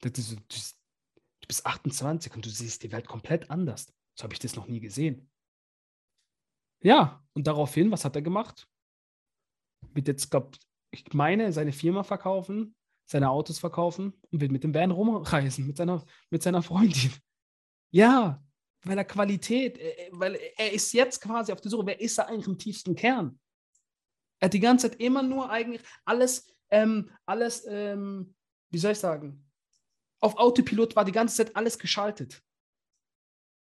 [0.00, 3.92] Du, du bist 28 und du siehst die Welt komplett anders.
[4.18, 5.30] So habe ich das noch nie gesehen.
[6.82, 8.66] Ja, und daraufhin, was hat er gemacht?
[9.92, 10.56] Wird jetzt, glaub,
[10.90, 15.76] ich meine, seine Firma verkaufen, seine Autos verkaufen und will mit dem Van rumreisen, mit
[15.76, 17.12] seiner, mit seiner Freundin.
[17.90, 18.42] Ja,
[18.86, 22.18] weil er Qualität, äh, äh, weil er ist jetzt quasi auf der Suche, wer ist
[22.18, 23.38] er eigentlich im tiefsten Kern?
[24.38, 28.34] Er hat die ganze Zeit immer nur eigentlich alles, ähm, alles, ähm,
[28.70, 29.44] wie soll ich sagen,
[30.20, 32.42] auf Autopilot war die ganze Zeit alles geschaltet.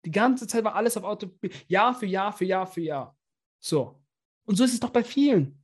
[0.06, 3.18] Die ganze Zeit war alles auf Autopilot, Jahr für Jahr für Jahr für Jahr.
[3.60, 4.04] So.
[4.46, 5.64] Und so ist es doch bei vielen.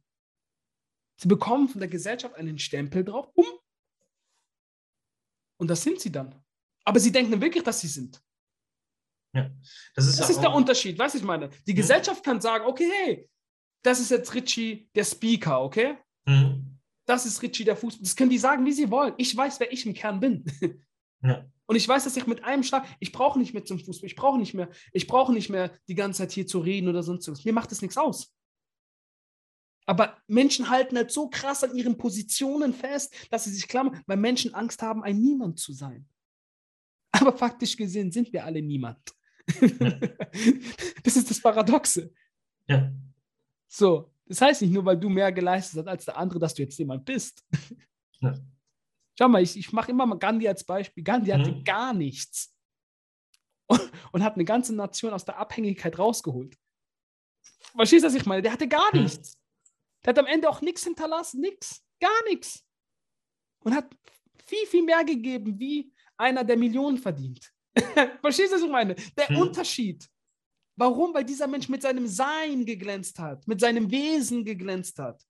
[1.17, 3.45] Sie bekommen von der Gesellschaft einen Stempel drauf, um.
[5.57, 6.33] Und das sind sie dann.
[6.85, 8.23] Aber sie denken wirklich, dass sie sind.
[9.33, 9.51] Ja,
[9.95, 11.49] das ist, das ist der Unterschied, weißt du, ich meine.
[11.67, 11.77] Die mhm.
[11.77, 13.29] Gesellschaft kann sagen, okay, hey,
[13.83, 15.97] das ist jetzt Richie, der Speaker, okay?
[16.25, 16.79] Mhm.
[17.05, 18.03] Das ist Richie, der Fußball.
[18.03, 19.13] Das können die sagen, wie sie wollen.
[19.17, 20.45] Ich weiß, wer ich im Kern bin.
[21.21, 21.45] Ja.
[21.65, 24.15] Und ich weiß, dass ich mit einem Schlag, ich brauche nicht mehr zum Fußball, ich
[24.15, 27.29] brauche nicht mehr, ich brauche nicht mehr die ganze Zeit hier zu reden oder sonst
[27.29, 27.43] was.
[27.43, 28.33] Mir macht das nichts aus.
[29.85, 34.17] Aber Menschen halten halt so krass an ihren Positionen fest, dass sie sich klammern, weil
[34.17, 36.07] Menschen Angst haben, ein Niemand zu sein.
[37.11, 38.99] Aber faktisch gesehen sind wir alle niemand.
[41.03, 42.13] das ist das Paradoxe.
[42.67, 42.91] Ja.
[43.67, 46.63] So, das heißt nicht nur, weil du mehr geleistet hast als der andere, dass du
[46.63, 47.45] jetzt jemand bist.
[48.21, 48.37] Ja.
[49.17, 51.03] Schau mal, ich, ich mache immer mal Gandhi als Beispiel.
[51.03, 51.63] Gandhi hatte mhm.
[51.63, 52.55] gar nichts
[53.67, 53.81] und,
[54.11, 56.57] und, hat eine ganze Nation aus der Abhängigkeit rausgeholt.
[57.75, 58.41] Verstehst du, was ich meine?
[58.41, 59.37] Der hatte gar nichts.
[60.03, 62.65] Der hat am Ende auch nichts hinterlassen, nichts, gar nichts.
[63.59, 63.93] Und hat
[64.45, 67.53] viel, viel mehr gegeben, wie einer, der Millionen verdient.
[68.21, 68.95] Verstehst du, was ich meine?
[69.17, 69.37] Der mhm.
[69.37, 70.07] Unterschied.
[70.75, 71.13] Warum?
[71.13, 75.21] Weil dieser Mensch mit seinem Sein geglänzt hat, mit seinem Wesen geglänzt hat.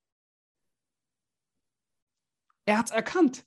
[2.65, 3.45] Er hat es erkannt.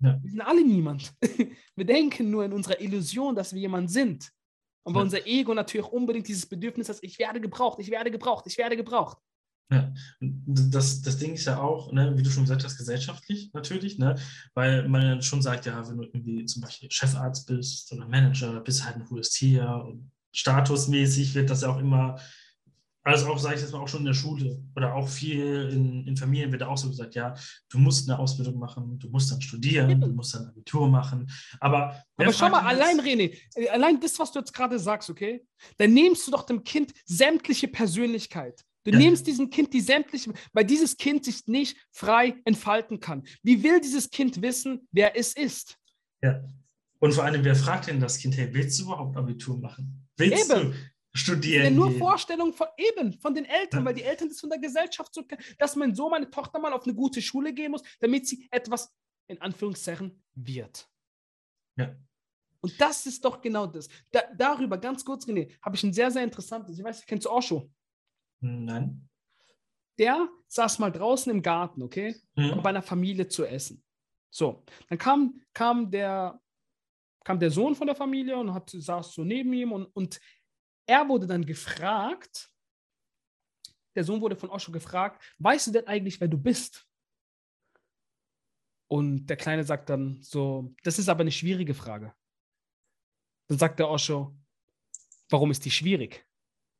[0.00, 0.18] Ja.
[0.22, 1.12] Wir sind alle niemand.
[1.76, 4.30] Wir denken nur in unserer Illusion, dass wir jemand sind.
[4.84, 5.04] Und weil ja.
[5.04, 8.76] unser Ego natürlich unbedingt dieses Bedürfnis hat, ich werde gebraucht, ich werde gebraucht, ich werde
[8.76, 9.18] gebraucht.
[9.70, 13.98] Ja, das, das Ding ist ja auch, ne, wie du schon gesagt hast, gesellschaftlich natürlich,
[13.98, 14.16] ne,
[14.54, 18.84] weil man schon sagt, ja, wenn du irgendwie zum Beispiel Chefarzt bist oder Manager, bist
[18.84, 22.18] halt ein cooles Tier und statusmäßig wird das ja auch immer,
[23.04, 26.06] also auch, sage ich jetzt mal, auch schon in der Schule oder auch viel in,
[26.06, 27.34] in Familien wird auch so gesagt, ja,
[27.68, 31.28] du musst eine Ausbildung machen, du musst dann studieren, du musst dann Abitur machen.
[31.58, 35.44] Aber, Aber schau mal, allein, René, äh, allein das, was du jetzt gerade sagst, okay,
[35.78, 38.64] dann nimmst du doch dem Kind sämtliche Persönlichkeit.
[38.84, 38.98] Du ja.
[38.98, 43.22] nimmst diesem Kind die sämtliche, weil dieses Kind sich nicht frei entfalten kann.
[43.42, 45.78] Wie will dieses Kind wissen, wer es ist?
[46.22, 46.42] Ja.
[46.98, 50.08] Und vor allem, wer fragt denn das Kind, hey, willst du überhaupt Abitur machen?
[50.16, 50.72] Willst eben.
[50.72, 50.74] du
[51.12, 51.64] studieren?
[51.64, 51.98] Ja, nur gehen?
[51.98, 53.86] Vorstellungen von eben, von den Eltern, ja.
[53.86, 56.72] weil die Eltern das von der Gesellschaft so kennen, dass mein Sohn, meine Tochter mal
[56.72, 58.92] auf eine gute Schule gehen muss, damit sie etwas
[59.26, 60.88] in Anführungszeichen wird.
[61.76, 61.96] Ja.
[62.60, 63.88] Und das ist doch genau das.
[64.10, 67.30] Da, darüber, ganz kurz, René, habe ich ein sehr, sehr interessantes, ich weiß, kennst du
[67.30, 67.68] Osho?
[68.42, 69.08] Nein.
[69.98, 72.16] Der saß mal draußen im Garten, okay?
[72.34, 72.50] Mhm.
[72.54, 73.82] Um bei einer Familie zu essen.
[74.30, 76.40] So, dann kam, kam, der,
[77.24, 80.20] kam der Sohn von der Familie und hat, saß so neben ihm und, und
[80.86, 82.50] er wurde dann gefragt,
[83.94, 86.86] der Sohn wurde von Osho gefragt, weißt du denn eigentlich, wer du bist?
[88.88, 92.14] Und der Kleine sagt dann so, das ist aber eine schwierige Frage.
[93.48, 94.36] Dann sagt der Osho,
[95.28, 96.26] warum ist die schwierig?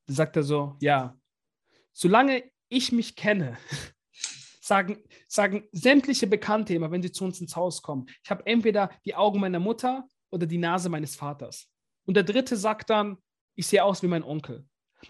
[0.07, 1.19] Dann sagt er so, ja,
[1.93, 3.59] solange ich mich kenne,
[4.61, 8.91] sagen, sagen sämtliche Bekannte immer, wenn sie zu uns ins Haus kommen, ich habe entweder
[9.05, 11.69] die Augen meiner Mutter oder die Nase meines Vaters.
[12.07, 13.19] Und der dritte sagt dann,
[13.55, 14.67] ich sehe aus wie mein Onkel.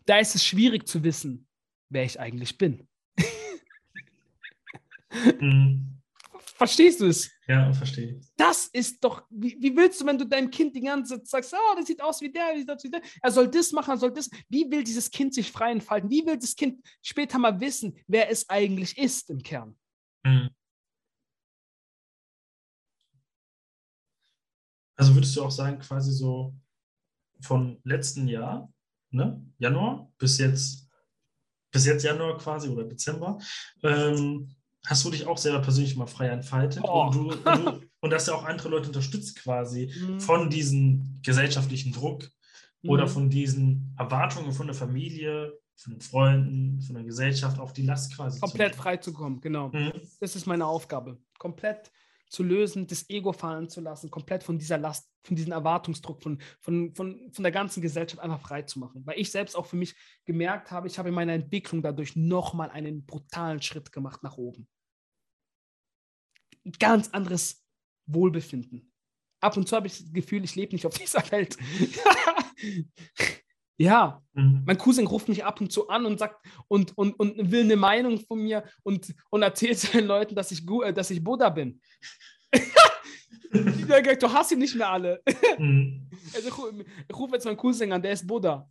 [0.07, 1.47] Da ist es schwierig zu wissen,
[1.89, 2.89] wer ich eigentlich bin.
[5.41, 6.02] mhm.
[6.55, 7.31] Verstehst du es?
[7.47, 8.21] Ja, verstehe.
[8.37, 11.55] Das ist doch, wie, wie, willst du, wenn du deinem Kind die ganze Zeit sagst,
[11.55, 14.13] oh, das sieht aus wie der, aus wie der, er soll das machen, er soll
[14.13, 14.31] das.
[14.49, 16.11] Wie will dieses Kind sich frei entfalten?
[16.11, 19.77] Wie will das Kind später mal wissen, wer es eigentlich ist im Kern?
[20.25, 20.51] Mhm.
[24.97, 26.55] Also würdest du auch sagen, quasi so
[27.41, 28.73] von letzten Jahr,
[29.11, 30.89] ne, Januar, bis jetzt,
[31.73, 33.39] bis jetzt Januar quasi oder Dezember,
[33.83, 34.55] ähm,
[34.87, 37.07] hast du dich auch selber persönlich mal frei entfaltet oh.
[37.07, 40.21] und, du, und, du, und hast ja auch andere Leute unterstützt quasi mhm.
[40.21, 42.29] von diesem gesellschaftlichen Druck
[42.83, 42.91] mhm.
[42.91, 47.83] oder von diesen Erwartungen von der Familie, von den Freunden, von der Gesellschaft auf die
[47.83, 48.41] Last quasi.
[48.41, 49.69] Komplett frei zu kommen, genau.
[49.69, 49.93] Mhm.
[50.21, 51.19] Das ist meine Aufgabe.
[51.39, 51.91] Komplett
[52.33, 56.41] zu lösen, das Ego fallen zu lassen, komplett von dieser Last, von diesem Erwartungsdruck, von,
[56.61, 59.03] von, von, von der ganzen Gesellschaft einfach frei zu machen.
[59.05, 62.71] Weil ich selbst auch für mich gemerkt habe, ich habe in meiner Entwicklung dadurch nochmal
[62.71, 64.67] einen brutalen Schritt gemacht nach oben.
[66.79, 67.65] Ganz anderes
[68.07, 68.93] Wohlbefinden.
[69.41, 71.57] Ab und zu habe ich das Gefühl, ich lebe nicht auf dieser Welt.
[73.79, 74.63] Ja, mhm.
[74.65, 77.75] mein Cousin ruft mich ab und zu an und sagt und, und, und will eine
[77.75, 81.81] Meinung von mir und, und erzählt seinen Leuten, dass ich, äh, dass ich Buddha bin.
[83.51, 85.21] du hast ihn nicht mehr alle.
[85.59, 86.09] Mhm.
[86.33, 88.71] Also ich rufe jetzt meinen Cousin an, der ist Buddha.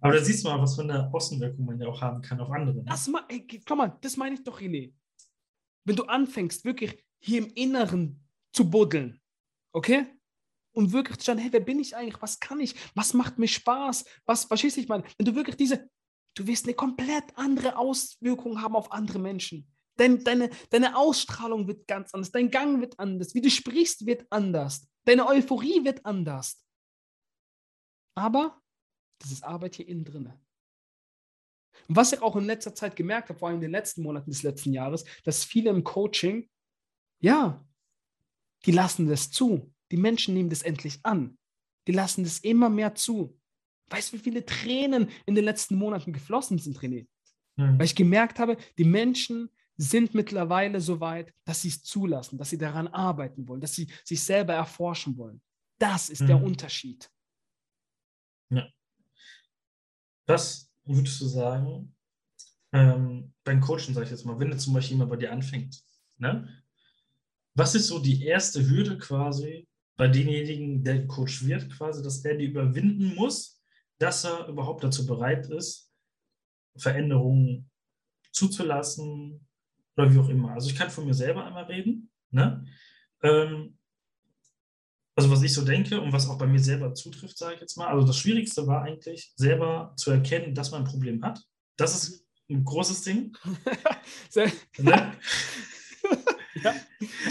[0.00, 2.50] Aber da siehst du mal, was für eine Außenwirkung man ja auch haben kann auf
[2.50, 2.76] andere.
[2.76, 2.84] Ne?
[2.86, 4.92] Das, ey, komm mal, das meine ich doch, René.
[5.84, 9.20] Wenn du anfängst, wirklich hier im Inneren zu buddeln,
[9.72, 10.06] okay?
[10.72, 12.20] und wirklich zu schauen, hey, wer bin ich eigentlich?
[12.20, 12.74] Was kann ich?
[12.94, 14.04] Was macht mir Spaß?
[14.24, 15.88] Was, verstehst ich meine, wenn du wirklich diese,
[16.34, 19.68] du wirst eine komplett andere Auswirkung haben auf andere Menschen.
[19.96, 24.26] Dein, deine, deine Ausstrahlung wird ganz anders, dein Gang wird anders, wie du sprichst wird
[24.30, 26.64] anders, deine Euphorie wird anders.
[28.14, 28.60] Aber
[29.18, 30.32] das ist Arbeit hier innen drin.
[31.88, 34.30] Und was ich auch in letzter Zeit gemerkt habe, vor allem in den letzten Monaten
[34.30, 36.48] des letzten Jahres, dass viele im Coaching,
[37.20, 37.64] ja,
[38.64, 39.72] die lassen das zu.
[39.90, 41.38] Die Menschen nehmen das endlich an.
[41.86, 43.38] Die lassen das immer mehr zu.
[43.90, 47.06] Weißt du, wie viele Tränen in den letzten Monaten geflossen sind, René?
[47.56, 47.78] Mhm.
[47.78, 52.50] Weil ich gemerkt habe, die Menschen sind mittlerweile so weit, dass sie es zulassen, dass
[52.50, 55.42] sie daran arbeiten wollen, dass sie sich selber erforschen wollen.
[55.78, 56.26] Das ist mhm.
[56.28, 57.10] der Unterschied.
[58.50, 58.68] Ja.
[60.26, 61.94] Was würdest du sagen,
[62.72, 65.82] ähm, beim Coaching, sage ich jetzt mal, wenn jetzt zum Beispiel jemand bei dir anfängt,
[66.18, 66.48] ne?
[67.54, 72.36] was ist so die erste Hürde quasi, bei demjenigen, der Coach wird, quasi, dass er
[72.36, 73.62] die überwinden muss,
[73.98, 75.92] dass er überhaupt dazu bereit ist,
[76.76, 77.70] Veränderungen
[78.32, 79.46] zuzulassen
[79.96, 80.52] oder wie auch immer.
[80.52, 82.10] Also ich kann von mir selber einmal reden.
[82.30, 82.64] Ne?
[83.22, 83.78] Ähm,
[85.14, 87.76] also was ich so denke und was auch bei mir selber zutrifft, sage ich jetzt
[87.76, 87.88] mal.
[87.88, 91.42] Also das Schwierigste war eigentlich, selber zu erkennen, dass man ein Problem hat.
[91.76, 93.36] Das ist ein großes Ding.
[94.78, 95.12] ne?
[96.62, 96.74] ja.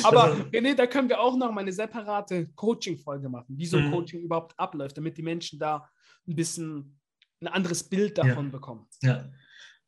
[0.04, 3.78] Aber also, René, da können wir auch noch mal eine separate Coaching-Folge machen, wie so
[3.78, 3.92] ein mhm.
[3.92, 5.90] Coaching überhaupt abläuft, damit die Menschen da
[6.28, 7.00] ein bisschen
[7.42, 8.52] ein anderes Bild davon ja.
[8.52, 8.88] bekommen.
[9.02, 9.32] Ja.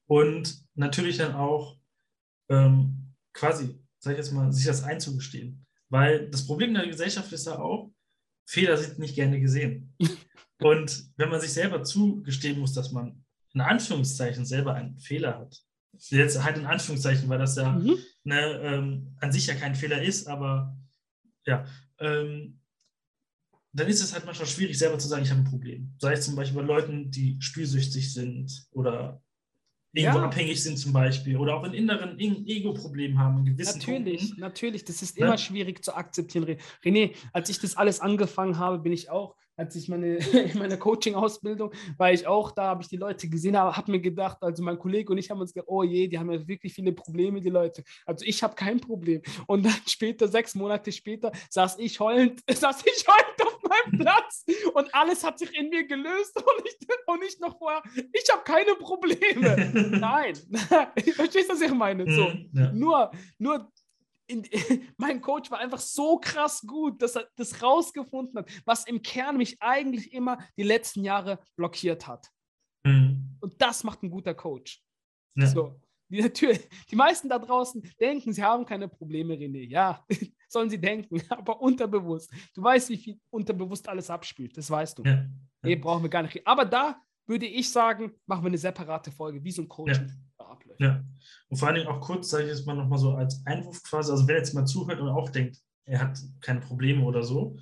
[0.07, 1.77] Und natürlich dann auch
[2.49, 5.62] ähm, quasi, sag ich jetzt mal, sich das einzugestehen.
[5.93, 7.93] Weil das Problem in der Gesellschaft ist ja auch,
[8.49, 9.95] Fehler sind nicht gerne gesehen.
[10.59, 15.55] Und wenn man sich selber zugestehen muss, dass man in Anführungszeichen selber einen Fehler hat,
[16.09, 17.99] jetzt halt in Anführungszeichen, weil das ja mhm.
[18.23, 20.75] ne, ähm, an sich ja kein Fehler ist, aber
[21.45, 21.63] ja,
[21.99, 22.59] ähm,
[23.71, 25.93] dann ist es halt manchmal schwierig, selber zu sagen, ich habe ein Problem.
[25.99, 29.21] Sei es zum Beispiel bei Leuten, die spielsüchtig sind oder
[29.93, 30.25] irgendwo ja.
[30.25, 33.39] abhängig sind zum Beispiel oder auch in inneren Ego-Problemen haben.
[33.39, 34.41] In gewissen natürlich, Punkten.
[34.41, 35.25] natürlich, das ist ne?
[35.25, 36.57] immer schwierig zu akzeptieren.
[36.83, 40.77] René, als ich das alles angefangen habe, bin ich auch als ich meine, in meiner
[40.77, 44.63] Coaching-Ausbildung war ich auch da, habe ich die Leute gesehen, habe hab mir gedacht, also
[44.63, 47.41] mein Kollege und ich haben uns gedacht, oh je, die haben ja wirklich viele Probleme,
[47.41, 47.83] die Leute.
[48.05, 49.21] Also ich habe kein Problem.
[49.47, 54.45] Und dann später, sechs Monate später, saß ich heulend, saß ich heulend auf meinem Platz
[54.73, 58.43] und alles hat sich in mir gelöst und ich, und ich noch vorher, ich habe
[58.43, 59.71] keine Probleme.
[59.99, 60.35] Nein,
[61.15, 62.05] verstehst du, was ich meine?
[62.11, 62.71] So, ja.
[62.71, 63.71] nur, nur
[64.27, 64.43] in,
[64.97, 69.37] mein Coach war einfach so krass gut, dass er das rausgefunden hat, was im Kern
[69.37, 72.29] mich eigentlich immer die letzten Jahre blockiert hat.
[72.85, 73.37] Mhm.
[73.39, 74.81] Und das macht ein guter Coach.
[75.35, 75.47] Ja.
[75.47, 75.79] So.
[76.09, 79.67] Die, natürlich, die meisten da draußen denken, sie haben keine Probleme, René.
[79.67, 80.05] Ja,
[80.47, 82.31] sollen sie denken, aber unterbewusst.
[82.53, 84.55] Du weißt, wie viel unterbewusst alles abspielt.
[84.55, 85.03] Das weißt du.
[85.03, 85.25] Ja.
[85.63, 86.45] Nee, brauchen wir gar nicht.
[86.45, 90.07] Aber da würde ich sagen, machen wir eine separate Folge, wie so ein Coaching.
[90.07, 90.13] Ja
[90.53, 90.79] abläuft.
[90.79, 91.03] Ja,
[91.49, 94.11] und vor allen Dingen auch kurz, sage ich jetzt mal nochmal so als Einwurf quasi,
[94.11, 97.57] also wer jetzt mal zuhört und auch denkt, er hat keine Probleme oder so,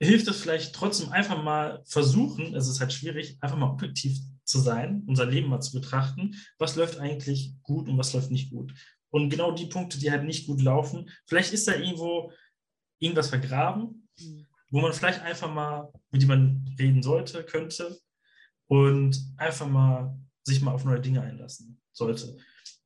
[0.00, 4.58] hilft es vielleicht trotzdem einfach mal versuchen, es ist halt schwierig, einfach mal objektiv zu
[4.58, 8.74] sein, unser Leben mal zu betrachten, was läuft eigentlich gut und was läuft nicht gut.
[9.10, 12.32] Und genau die Punkte, die halt nicht gut laufen, vielleicht ist da irgendwo
[12.98, 14.46] irgendwas vergraben, mhm.
[14.72, 17.96] Wo man vielleicht einfach mal mit jemandem reden sollte, könnte
[18.68, 22.36] und einfach mal sich mal auf neue Dinge einlassen sollte.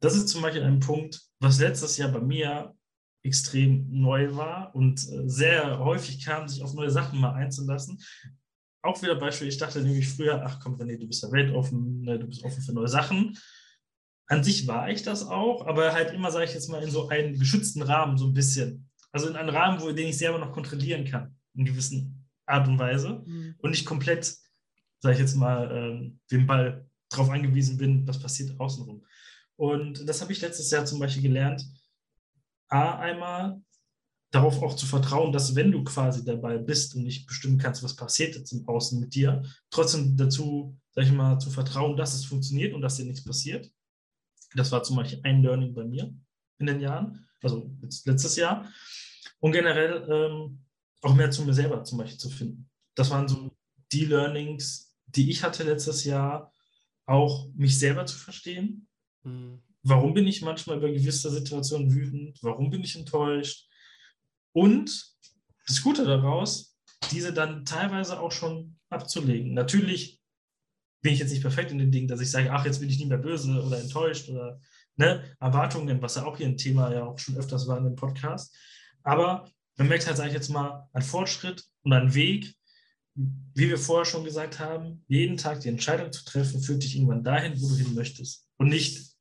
[0.01, 2.75] Das ist zum Beispiel ein Punkt, was letztes Jahr bei mir
[3.22, 8.03] extrem neu war und äh, sehr häufig kam, sich auf neue Sachen mal einzulassen.
[8.83, 12.18] Auch wieder Beispiel, ich dachte nämlich früher, ach komm René, du bist ja weltoffen, ne,
[12.18, 13.38] du bist offen für neue Sachen.
[14.29, 17.09] An sich war ich das auch, aber halt immer, sage ich jetzt mal, in so
[17.09, 18.88] einen geschützten Rahmen so ein bisschen.
[19.12, 22.79] Also in einen Rahmen, wo, den ich selber noch kontrollieren kann, in gewissen Art und
[22.79, 23.23] Weise.
[23.27, 23.55] Mhm.
[23.59, 24.25] Und nicht komplett,
[25.01, 29.05] sage ich jetzt mal, äh, den Ball darauf angewiesen bin, was passiert außenrum.
[29.57, 31.64] Und das habe ich letztes Jahr zum Beispiel gelernt.
[32.69, 33.61] A, einmal
[34.31, 37.97] darauf auch zu vertrauen, dass wenn du quasi dabei bist und nicht bestimmen kannst, was
[37.97, 42.25] passiert jetzt im Außen mit dir, trotzdem dazu, sag ich mal, zu vertrauen, dass es
[42.25, 43.71] funktioniert und dass dir nichts passiert.
[44.55, 46.12] Das war zum Beispiel ein Learning bei mir
[46.59, 47.71] in den Jahren, also
[48.05, 48.71] letztes Jahr.
[49.38, 50.65] Und generell ähm,
[51.07, 52.69] auch mehr zu mir selber zum Beispiel zu finden.
[52.97, 53.57] Das waren so
[53.92, 56.53] die Learnings, die ich hatte letztes Jahr,
[57.07, 58.88] auch mich selber zu verstehen.
[59.23, 59.62] Mhm.
[59.83, 62.38] Warum bin ich manchmal über gewisse Situationen wütend?
[62.42, 63.69] Warum bin ich enttäuscht?
[64.53, 65.14] Und
[65.69, 66.77] das Gute daraus,
[67.12, 69.55] diese dann teilweise auch schon abzulegen.
[69.55, 70.21] Natürlich
[71.03, 72.99] bin ich jetzt nicht perfekt in den Dingen, dass ich sage, ach, jetzt bin ich
[72.99, 74.61] nicht mehr böse oder enttäuscht oder
[74.97, 77.95] ne, Erwartungen, was ja auch hier ein Thema ja auch schon öfters war in dem
[77.95, 78.57] Podcast.
[79.05, 82.54] Aber man merkt halt, sage ich jetzt mal, einen Fortschritt und einen Weg,
[83.14, 87.24] wie wir vorher schon gesagt haben, jeden Tag die Entscheidung zu treffen, führt dich irgendwann
[87.24, 88.46] dahin, wo du hin möchtest.
[88.58, 89.16] Und nicht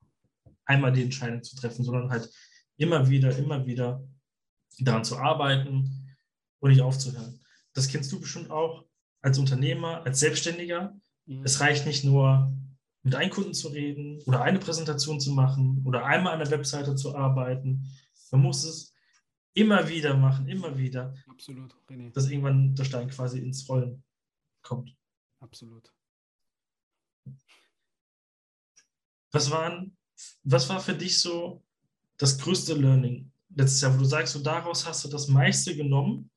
[0.66, 2.30] einmal die Entscheidung zu treffen, sondern halt
[2.78, 4.04] immer wieder, immer wieder
[4.80, 6.18] daran zu arbeiten
[6.60, 7.40] und nicht aufzuhören.
[7.74, 8.86] Das kennst du bestimmt auch
[9.22, 10.94] als Unternehmer, als Selbstständiger.
[11.26, 11.44] Mhm.
[11.44, 12.54] Es reicht nicht nur,
[13.04, 16.96] mit einem Kunden zu reden oder eine Präsentation zu machen oder einmal an der Webseite
[16.96, 17.88] zu arbeiten.
[18.32, 18.95] Man muss es
[19.56, 21.16] immer wieder machen, immer wieder.
[21.28, 22.12] Absolut, René.
[22.14, 24.04] Dass irgendwann der Stein quasi ins Rollen
[24.62, 24.96] kommt.
[25.40, 25.92] Absolut.
[29.32, 29.98] Was waren,
[30.44, 31.64] was war für dich so
[32.18, 36.30] das größte Learning letztes Jahr, wo du sagst, so daraus hast du das meiste genommen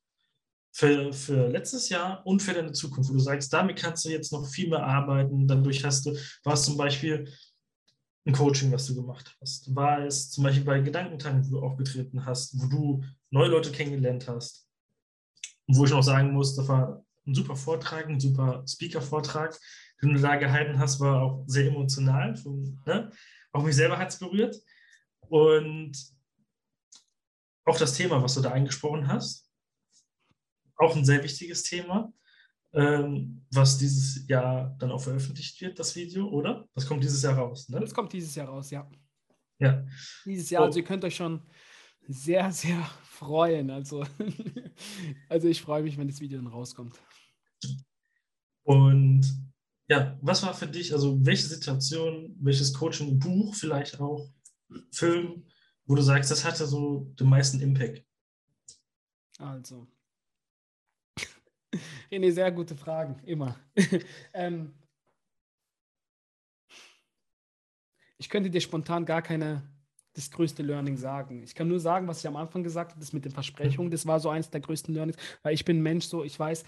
[0.72, 4.32] für, für letztes Jahr und für deine Zukunft, wo du sagst, damit kannst du jetzt
[4.32, 5.46] noch viel mehr arbeiten.
[5.46, 7.32] Dadurch hast du, war es zum Beispiel
[8.26, 9.74] ein Coaching, was du gemacht hast.
[9.74, 14.28] War es zum Beispiel bei Gedankentagen, wo du aufgetreten hast, wo du neue Leute kennengelernt
[14.28, 14.68] hast.
[15.66, 19.58] Wo ich noch sagen muss, das war ein super Vortrag, ein super Speaker-Vortrag,
[20.02, 22.36] den du da gehalten hast, war auch sehr emotional.
[22.36, 23.10] Von, ne?
[23.52, 24.56] Auch mich selber hat es berührt.
[25.20, 25.92] Und
[27.64, 29.50] auch das Thema, was du da angesprochen hast,
[30.76, 32.12] auch ein sehr wichtiges Thema,
[32.72, 36.68] ähm, was dieses Jahr dann auch veröffentlicht wird, das Video, oder?
[36.74, 37.80] Das kommt dieses Jahr raus, ne?
[37.80, 38.88] Das kommt dieses Jahr raus, ja.
[39.58, 39.84] Ja.
[40.24, 40.66] Dieses Jahr, oh.
[40.66, 41.42] also ihr könnt euch schon
[42.06, 43.70] sehr, sehr freuen.
[43.70, 44.04] Also,
[45.28, 47.00] also ich freue mich, wenn das Video dann rauskommt.
[48.62, 49.22] Und
[49.88, 54.30] ja, was war für dich, also welche Situation, welches Coaching-Buch vielleicht auch,
[54.92, 55.46] Film,
[55.86, 58.04] wo du sagst, das hatte so den meisten Impact?
[59.38, 59.88] Also,
[62.10, 63.56] René, sehr gute Fragen, immer.
[64.34, 64.74] ähm,
[68.18, 69.62] ich könnte dir spontan gar keine,
[70.14, 71.42] das größte Learning sagen.
[71.42, 74.06] Ich kann nur sagen, was ich am Anfang gesagt habe, das mit den Versprechungen, das
[74.06, 76.64] war so eines der größten Learnings, weil ich bin Mensch so, ich weiß,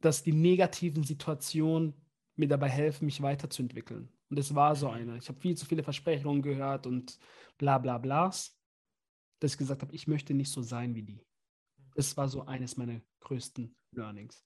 [0.00, 1.94] dass die negativen Situationen
[2.34, 4.08] mir dabei helfen, mich weiterzuentwickeln.
[4.28, 5.16] Und es war so eine.
[5.16, 7.18] Ich habe viel zu viele Versprechungen gehört und
[7.58, 8.58] bla bla blas,
[9.38, 11.24] dass ich gesagt habe, ich möchte nicht so sein wie die.
[11.96, 14.44] Das war so eines meiner größten Learnings.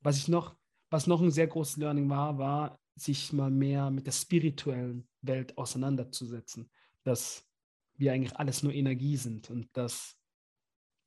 [0.00, 0.54] Was ich noch,
[0.90, 5.56] was noch ein sehr großes Learning war, war, sich mal mehr mit der spirituellen Welt
[5.56, 6.70] auseinanderzusetzen.
[7.02, 7.48] Dass
[7.94, 10.18] wir eigentlich alles nur Energie sind und dass,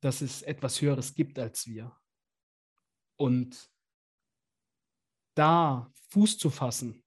[0.00, 1.96] dass es etwas Höheres gibt als wir.
[3.14, 3.70] Und
[5.34, 7.05] da Fuß zu fassen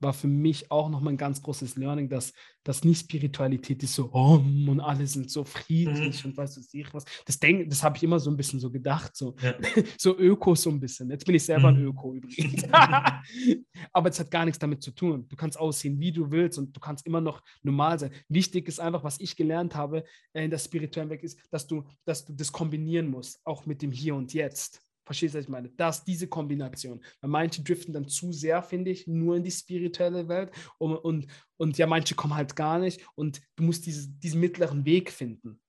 [0.00, 2.32] war für mich auch nochmal ein ganz großes Learning, dass
[2.62, 6.30] das nicht Spiritualität ist so, oh, und alle sind so friedlich mhm.
[6.30, 7.04] und weißt du, was.
[7.24, 9.54] Das, das habe ich immer so ein bisschen so gedacht, so, ja.
[9.98, 11.10] so Öko so ein bisschen.
[11.10, 11.78] Jetzt bin ich selber mhm.
[11.78, 12.64] ein Öko übrigens.
[13.92, 15.26] Aber es hat gar nichts damit zu tun.
[15.28, 18.12] Du kannst aussehen, wie du willst und du kannst immer noch normal sein.
[18.28, 21.84] Wichtig ist einfach, was ich gelernt habe äh, in der spirituellen Weg ist, dass du,
[22.04, 24.82] dass du das kombinieren musst, auch mit dem Hier und Jetzt.
[25.08, 25.70] Verstehst du, was ich meine?
[25.70, 27.02] Das, diese Kombination.
[27.22, 31.26] Weil manche driften dann zu sehr, finde ich, nur in die spirituelle Welt und, und,
[31.56, 35.62] und ja, manche kommen halt gar nicht und du musst diese, diesen mittleren Weg finden.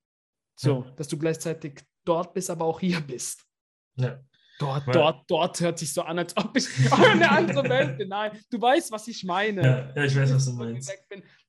[0.59, 0.91] So, ja.
[0.97, 3.45] dass du gleichzeitig dort bist, aber auch hier bist.
[3.95, 4.21] Ja.
[4.59, 8.09] Dort, Weil, dort, dort hört sich so an, als ob ich eine andere Welt bin.
[8.09, 9.63] Nein, du weißt, was ich meine.
[9.63, 10.91] Ja, ja ich weiß, was du meinst.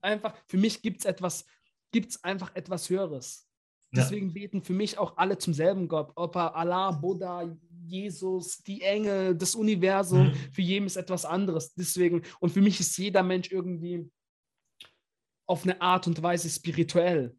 [0.01, 1.45] Einfach, für mich gibt es etwas,
[1.91, 3.51] gibt es einfach etwas Höheres.
[3.93, 4.35] Deswegen ja.
[4.35, 6.13] beten für mich auch alle zum selben Gott.
[6.15, 7.57] Ob er Allah, Buddha,
[7.87, 10.35] Jesus, die Engel, das Universum, mhm.
[10.53, 11.75] für jeden ist etwas anderes.
[11.75, 14.11] Deswegen, und für mich ist jeder Mensch irgendwie
[15.47, 17.37] auf eine Art und Weise spirituell.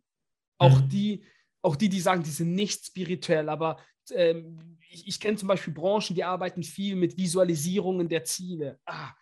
[0.58, 0.90] Auch mhm.
[0.90, 1.24] die,
[1.62, 3.78] auch die, die sagen, die sind nicht spirituell, aber
[4.12, 8.80] ähm, ich, ich kenne zum Beispiel Branchen, die arbeiten viel mit Visualisierungen der Ziele.
[8.86, 9.14] Ah,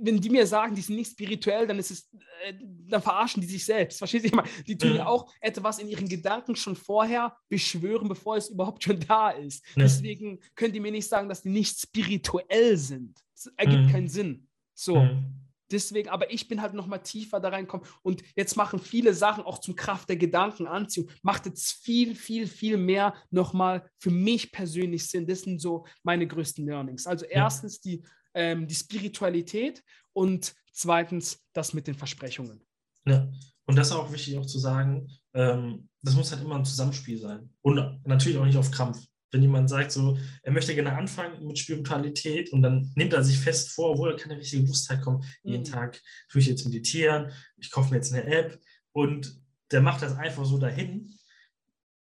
[0.00, 2.10] wenn die mir sagen, die sind nicht spirituell, dann ist es,
[2.44, 2.54] äh,
[2.88, 3.98] dann verarschen die sich selbst.
[3.98, 4.42] Verstehst du?
[4.66, 5.08] Die tun ja mhm.
[5.08, 9.64] auch etwas in ihren Gedanken schon vorher beschwören, bevor es überhaupt schon da ist.
[9.74, 9.82] Ja.
[9.82, 13.18] Deswegen können die mir nicht sagen, dass die nicht spirituell sind.
[13.34, 13.90] Das ergibt mhm.
[13.90, 14.48] keinen Sinn.
[14.74, 14.96] So.
[14.96, 15.46] Mhm.
[15.70, 19.42] Deswegen, aber ich bin halt noch mal tiefer da reinkommen und jetzt machen viele Sachen
[19.42, 24.52] auch zum Kraft der Gedankenanziehung, macht jetzt viel, viel, viel mehr noch mal für mich
[24.52, 25.26] persönlich Sinn.
[25.26, 27.08] Das sind so meine größten Learnings.
[27.08, 28.04] Also erstens die,
[28.36, 29.82] ähm, die Spiritualität
[30.12, 32.62] und zweitens das mit den Versprechungen.
[33.04, 33.28] Ja,
[33.66, 37.18] und das ist auch wichtig auch zu sagen, ähm, das muss halt immer ein Zusammenspiel
[37.18, 41.46] sein und natürlich auch nicht auf Krampf wenn jemand sagt, so, er möchte gerne anfangen
[41.46, 45.02] mit Spiritualität und dann nimmt er sich fest vor, obwohl er keine richtige Lust hat,
[45.02, 45.50] komm, mhm.
[45.50, 48.58] jeden Tag tue ich jetzt meditieren, ich kaufe mir jetzt eine App
[48.92, 51.14] und der macht das einfach so dahin,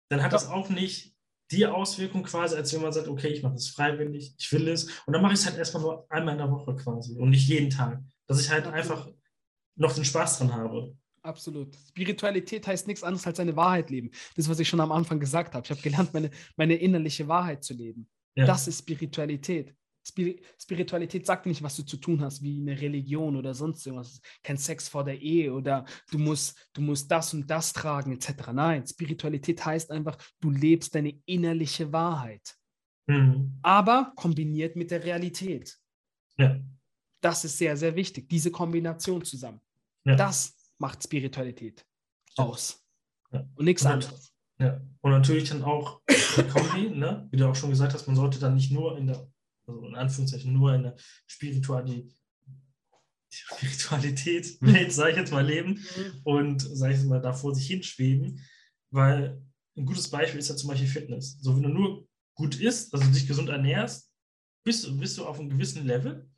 [0.09, 0.37] dann hat ja.
[0.37, 1.13] das auch nicht
[1.51, 4.85] die Auswirkung quasi, als wenn man sagt, okay, ich mache das freiwillig, ich will es
[5.05, 7.47] und dann mache ich es halt erstmal nur einmal in der Woche quasi und nicht
[7.47, 9.09] jeden Tag, dass ich halt einfach
[9.75, 10.95] noch den Spaß dran habe.
[11.23, 11.75] Absolut.
[11.89, 14.09] Spiritualität heißt nichts anderes als seine Wahrheit leben.
[14.35, 15.63] Das, was ich schon am Anfang gesagt habe.
[15.63, 18.09] Ich habe gelernt, meine, meine innerliche Wahrheit zu leben.
[18.35, 18.45] Ja.
[18.45, 19.75] Das ist Spiritualität.
[20.07, 24.19] Spir Spiritualität sagt nicht, was du zu tun hast, wie eine Religion oder sonst irgendwas.
[24.43, 28.51] Kein Sex vor der Ehe oder du musst, du musst das und das tragen, etc.
[28.53, 32.55] Nein, Spiritualität heißt einfach, du lebst deine innerliche Wahrheit.
[33.07, 33.59] Mhm.
[33.61, 35.77] Aber kombiniert mit der Realität.
[36.37, 36.59] Ja.
[37.21, 39.61] Das ist sehr, sehr wichtig, diese Kombination zusammen.
[40.05, 40.15] Ja.
[40.15, 41.85] Das macht Spiritualität
[42.37, 42.83] aus.
[43.31, 43.47] Ja.
[43.55, 44.33] Und nichts anderes.
[44.59, 44.81] Ja.
[45.01, 47.27] Und natürlich dann auch die Kombi, ne?
[47.31, 49.30] wie du auch schon gesagt hast, man sollte dann nicht nur in der,
[49.71, 50.95] also in Anführungszeichen nur in der
[51.27, 52.11] Spiritualität,
[53.29, 56.21] Spiritualität, Welt, sage ich jetzt mal, leben mhm.
[56.23, 58.39] und, sage ich jetzt mal, da vor sich hinschweben,
[58.89, 59.41] weil
[59.77, 61.37] ein gutes Beispiel ist ja zum Beispiel Fitness.
[61.39, 64.11] So, wenn du nur gut isst, also dich gesund ernährst,
[64.63, 66.29] bist, bist du auf einem gewissen Level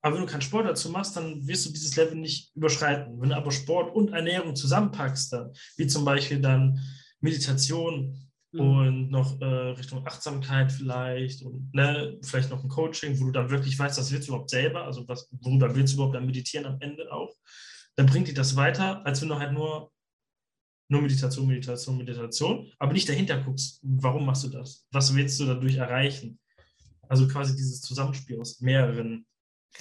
[0.00, 3.20] aber wenn du keinen Sport dazu machst, dann wirst du dieses Level nicht überschreiten.
[3.20, 6.80] Wenn du aber Sport und Ernährung zusammenpackst, dann, wie zum Beispiel dann
[7.20, 8.60] Meditation mhm.
[8.60, 13.50] und noch äh, Richtung Achtsamkeit vielleicht und ne, vielleicht noch ein Coaching, wo du dann
[13.50, 16.66] wirklich weißt, was willst du überhaupt selber, also was, worüber willst du überhaupt dann meditieren
[16.66, 17.34] am Ende auch,
[17.96, 19.92] dann bringt dich das weiter, als wenn du halt nur,
[20.90, 24.86] nur Meditation, Meditation, Meditation, aber nicht dahinter guckst, warum machst du das?
[24.90, 26.38] Was willst du dadurch erreichen?
[27.08, 29.26] Also quasi dieses Zusammenspiel aus mehreren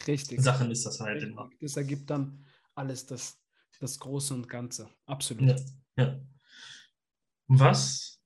[0.06, 0.42] Richtig.
[0.42, 1.50] Sachen ist das halt immer.
[1.62, 2.46] Das ergibt dann
[2.76, 3.40] alles das,
[3.80, 4.90] das Große und Ganze.
[5.06, 5.48] Absolut.
[5.48, 5.56] Ja,
[5.98, 6.22] ja.
[7.48, 8.17] Was,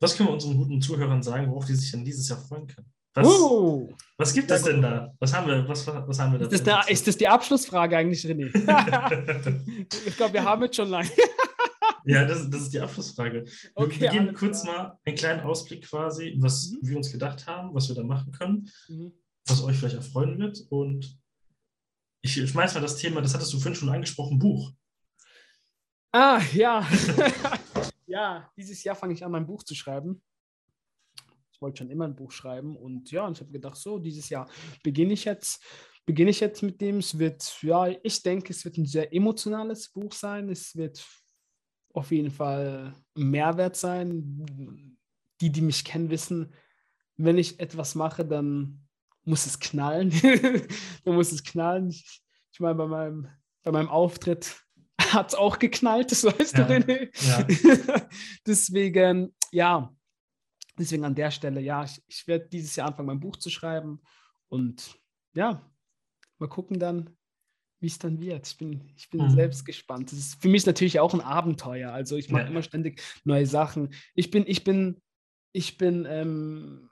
[0.00, 2.92] was können wir unseren guten Zuhörern sagen, worauf die sich dann dieses Jahr freuen können?
[3.14, 3.88] Was, uh,
[4.18, 5.14] was gibt es denn da?
[5.18, 6.44] Was haben wir, was, was haben wir da?
[6.44, 8.50] Ist das, der, ist das die Abschlussfrage eigentlich, René?
[10.06, 11.08] ich glaube, wir haben jetzt schon lange.
[12.04, 13.44] ja, das, das, ist die Abschlussfrage.
[13.74, 14.76] Okay, wir geben kurz klar.
[14.76, 16.78] mal einen kleinen Ausblick quasi, was mhm.
[16.82, 18.68] wir uns gedacht haben, was wir da machen können.
[18.88, 19.12] Mhm
[19.46, 20.60] was euch vielleicht erfreuen wird.
[20.70, 21.18] Und
[22.22, 24.72] ich schmeiß mal das Thema, das hattest du vorhin schon angesprochen, Buch.
[26.12, 26.86] Ah, ja.
[28.06, 30.22] ja, dieses Jahr fange ich an, mein Buch zu schreiben.
[31.52, 34.28] Ich wollte schon immer ein Buch schreiben und ja, und ich habe gedacht, so, dieses
[34.28, 34.48] Jahr
[34.82, 35.64] beginne ich jetzt,
[36.04, 36.98] beginne ich jetzt mit dem.
[36.98, 40.50] Es wird, ja, ich denke, es wird ein sehr emotionales Buch sein.
[40.50, 41.04] Es wird
[41.94, 44.98] auf jeden Fall Mehrwert sein.
[45.40, 46.54] Die, die mich kennen, wissen,
[47.16, 48.86] wenn ich etwas mache, dann
[49.24, 50.10] muss es knallen.
[51.04, 51.88] da muss es knallen.
[51.88, 53.28] Ich, ich meine, bei meinem,
[53.62, 54.65] bei meinem Auftritt
[55.12, 57.10] hat es auch geknallt, das weißt ja, du, René.
[57.26, 58.08] Ja.
[58.46, 59.94] deswegen, ja,
[60.78, 64.02] deswegen an der Stelle, ja, ich, ich werde dieses Jahr anfangen, mein Buch zu schreiben
[64.48, 64.98] und
[65.34, 65.70] ja,
[66.38, 67.16] mal gucken dann,
[67.80, 68.46] wie es dann wird.
[68.46, 69.30] Ich bin, ich bin mhm.
[69.30, 70.10] selbst gespannt.
[70.10, 71.92] Das ist für mich natürlich auch ein Abenteuer.
[71.92, 72.48] Also ich mache ja.
[72.48, 73.92] immer ständig neue Sachen.
[74.14, 75.02] Ich bin, ich bin,
[75.52, 76.90] ich bin ähm,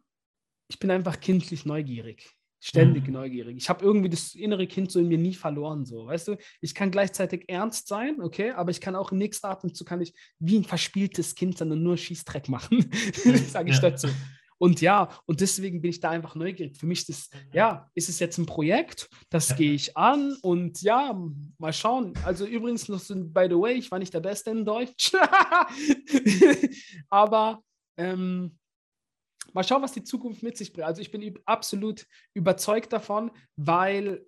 [0.69, 2.31] ich bin einfach kindlich neugierig.
[2.67, 3.13] Ständig mhm.
[3.13, 3.59] neugierig.
[3.59, 6.39] Ich habe irgendwie das innere Kind so in mir nie verloren, so, weißt du?
[6.63, 10.15] Ich kann gleichzeitig ernst sein, okay, aber ich kann auch im nächsten Atemzug kann ich
[10.39, 12.91] wie ein verspieltes Kind dann nur Schießdreck machen,
[13.49, 13.91] sage ich ja.
[13.91, 14.09] dazu.
[14.57, 16.79] Und ja, und deswegen bin ich da einfach neugierig.
[16.79, 19.57] Für mich ist, ja, ist es jetzt ein Projekt, das ja.
[19.57, 21.21] gehe ich an und ja,
[21.59, 22.15] mal schauen.
[22.25, 25.13] Also übrigens noch so, by the way, ich war nicht der Beste in Deutsch,
[27.11, 27.63] aber
[27.99, 28.57] ähm,
[29.55, 30.87] mal schauen, was die Zukunft mit sich bringt.
[30.87, 34.27] Also ich bin absolut überzeugt davon, weil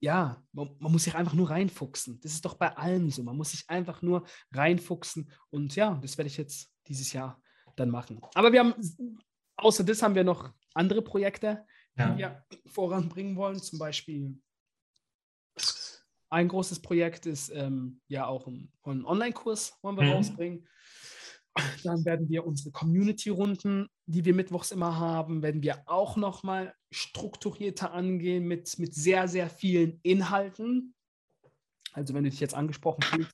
[0.00, 2.18] ja, man, man, muss sich einfach nur reinfuchsen.
[2.20, 3.22] Das ist doch bei allem so.
[3.22, 5.30] Man muss sich einfach nur reinfuchsen.
[5.50, 7.40] Und ja, das werde ich jetzt dieses Jahr
[7.76, 8.20] dann machen.
[8.34, 8.74] Aber wir haben,
[9.56, 11.64] außer das haben wir noch andere Projekte,
[11.96, 12.10] ja.
[12.10, 13.60] die wir voranbringen wollen.
[13.62, 14.36] Zum Beispiel
[16.30, 20.12] ein großes Projekt ist ähm, ja auch ein, ein Online-Kurs, wollen wir mhm.
[20.12, 20.68] rausbringen.
[21.84, 27.92] Dann werden wir unsere Community-Runden, die wir mittwochs immer haben, werden wir auch nochmal strukturierter
[27.92, 30.94] angehen mit, mit sehr, sehr vielen Inhalten.
[31.92, 33.32] Also wenn du dich jetzt angesprochen fühlst,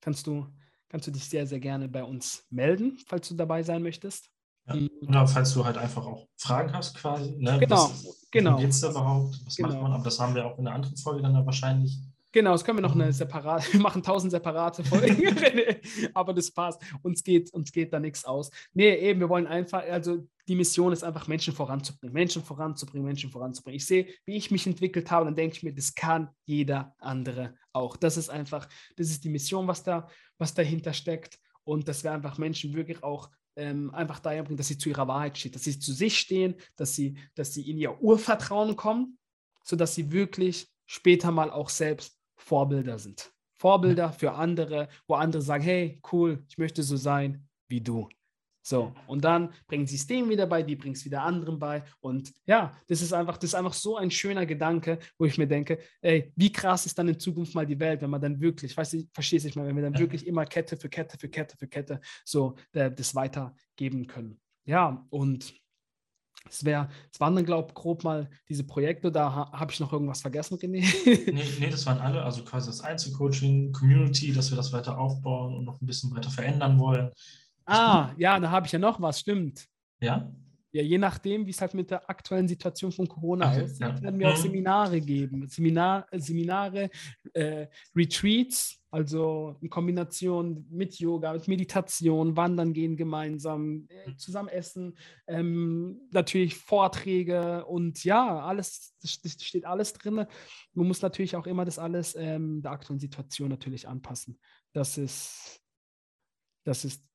[0.00, 0.46] kannst du,
[0.88, 4.30] kannst du dich sehr, sehr gerne bei uns melden, falls du dabei sein möchtest.
[4.66, 4.76] Ja.
[5.06, 7.36] Oder falls du halt einfach auch Fragen hast, quasi.
[7.36, 7.58] Ne?
[7.58, 8.58] Genau, was, genau.
[8.58, 9.40] Wie geht es da überhaupt?
[9.44, 9.68] Was genau.
[9.68, 9.92] macht man?
[9.92, 11.98] Aber das haben wir auch in einer anderen Folge dann wahrscheinlich.
[12.34, 15.22] Genau, das können wir noch eine separate, wir machen tausend separate Folgen,
[16.14, 16.82] aber das passt.
[17.02, 18.50] Uns geht, uns geht da nichts aus.
[18.72, 23.30] Nee, eben, wir wollen einfach, also die Mission ist einfach, Menschen voranzubringen, Menschen voranzubringen, Menschen
[23.30, 23.76] voranzubringen.
[23.76, 27.54] Ich sehe, wie ich mich entwickelt habe, dann denke ich mir, das kann jeder andere
[27.72, 27.96] auch.
[27.96, 31.38] Das ist einfach, das ist die Mission, was da, was dahinter steckt.
[31.62, 35.06] Und dass wir einfach Menschen wirklich auch ähm, einfach daher bringen, dass sie zu ihrer
[35.06, 39.18] Wahrheit stehen, dass sie zu sich stehen, dass sie, dass sie in ihr Urvertrauen kommen,
[39.62, 42.13] sodass sie wirklich später mal auch selbst
[42.44, 43.32] Vorbilder sind.
[43.54, 48.08] Vorbilder für andere, wo andere sagen, hey, cool, ich möchte so sein wie du.
[48.66, 51.84] So, und dann bringen sie es dem wieder bei, die bringen es wieder anderen bei.
[52.00, 55.46] Und ja, das ist einfach, das ist einfach so ein schöner Gedanke, wo ich mir
[55.46, 58.74] denke, ey, wie krass ist dann in Zukunft mal die Welt, wenn man dann wirklich,
[58.74, 61.56] weiß ich, verstehst du mal, wenn wir dann wirklich immer Kette für Kette für Kette
[61.58, 64.40] für Kette so der, das weitergeben können.
[64.64, 65.54] Ja, und
[66.48, 69.80] es wäre, es waren dann, glaube ich, grob mal diese Projekte, da ha, habe ich
[69.80, 70.84] noch irgendwas vergessen, René?
[71.32, 75.54] nee, nee, das waren alle, also quasi das Einzelcoaching, Community, dass wir das weiter aufbauen
[75.56, 77.10] und noch ein bisschen weiter verändern wollen.
[77.66, 79.66] Ah, ja, da habe ich ja noch was, stimmt.
[80.00, 80.30] Ja?
[80.74, 84.02] Ja, je nachdem, wie es halt mit der aktuellen Situation von Corona okay, aussieht, ja.
[84.02, 84.42] werden wir auch mhm.
[84.42, 85.46] Seminare geben.
[85.46, 86.90] Seminar, Seminare,
[87.32, 94.18] äh, Retreats, also in Kombination mit Yoga, mit Meditation, Wandern gehen gemeinsam, äh, mhm.
[94.18, 94.98] zusammen essen,
[95.28, 100.26] ähm, natürlich Vorträge und ja, alles, das steht alles drin.
[100.72, 104.40] Man muss natürlich auch immer das alles ähm, der aktuellen Situation natürlich anpassen.
[104.72, 105.60] Das ist,
[106.64, 107.08] das ist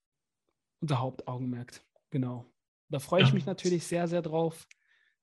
[0.79, 1.81] unser Hauptaugenmerk.
[2.09, 2.49] Genau.
[2.89, 4.67] Da freue ich mich natürlich sehr, sehr drauf,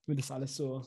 [0.06, 0.86] wenn wir das alles so,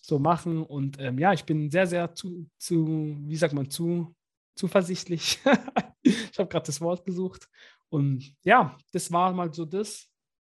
[0.00, 0.64] so machen.
[0.64, 4.14] Und ähm, ja, ich bin sehr, sehr zu, zu, wie sagt man, zu
[4.58, 5.38] zuversichtlich.
[6.02, 7.48] ich habe gerade das Wort gesucht.
[7.88, 10.06] Und ja, das war mal so das,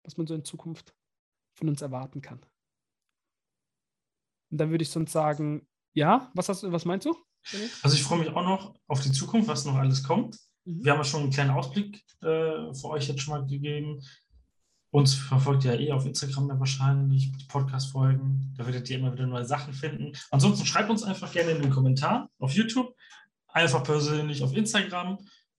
[0.03, 0.93] was man so in Zukunft
[1.55, 2.39] von uns erwarten kann.
[4.51, 7.15] Und dann würde ich sonst sagen, ja, was, hast, was meinst du?
[7.81, 10.37] Also ich freue mich auch noch auf die Zukunft, was noch alles kommt.
[10.65, 10.83] Mhm.
[10.83, 14.01] Wir haben ja schon einen kleinen Ausblick äh, für euch jetzt schon mal gegeben.
[14.95, 18.53] Uns verfolgt ihr ja eh auf Instagram ja wahrscheinlich, die Podcast-Folgen.
[18.57, 20.13] Da werdet ihr immer wieder neue Sachen finden.
[20.31, 22.95] Ansonsten schreibt uns einfach gerne in den Kommentaren auf YouTube,
[23.49, 25.17] einfach persönlich auf Instagram,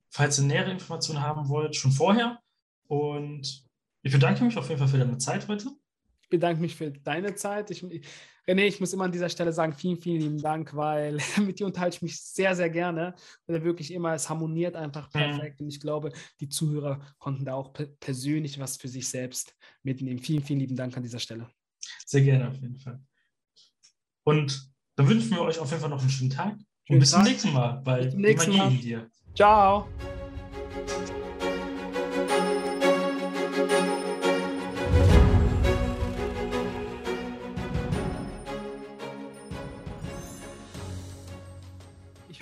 [0.09, 2.39] falls ihr nähere Informationen haben wollt, schon vorher.
[2.87, 3.67] Und
[4.01, 5.69] ich bedanke mich auf jeden Fall für deine Zeit heute.
[6.23, 7.71] Ich bedanke mich für deine Zeit.
[7.71, 7.85] Ich,
[8.49, 11.67] René, ich muss immer an dieser Stelle sagen, vielen, vielen lieben Dank, weil mit dir
[11.67, 13.15] unterhalte ich mich sehr, sehr gerne.
[13.47, 15.61] Weil wirklich immer, es harmoniert einfach perfekt.
[15.61, 20.21] Und ich glaube, die Zuhörer konnten da auch persönlich was für sich selbst mitnehmen.
[20.21, 21.49] Vielen, vielen lieben Dank an dieser Stelle.
[22.05, 23.01] Sehr gerne, auf jeden Fall.
[24.25, 26.57] Und dann wünschen wir euch auf jeden Fall noch einen schönen Tag.
[26.89, 28.71] Und bis zum nächsten Mal bei bis zum nächsten Mal.
[28.71, 29.11] dir.
[29.35, 29.89] Ciao.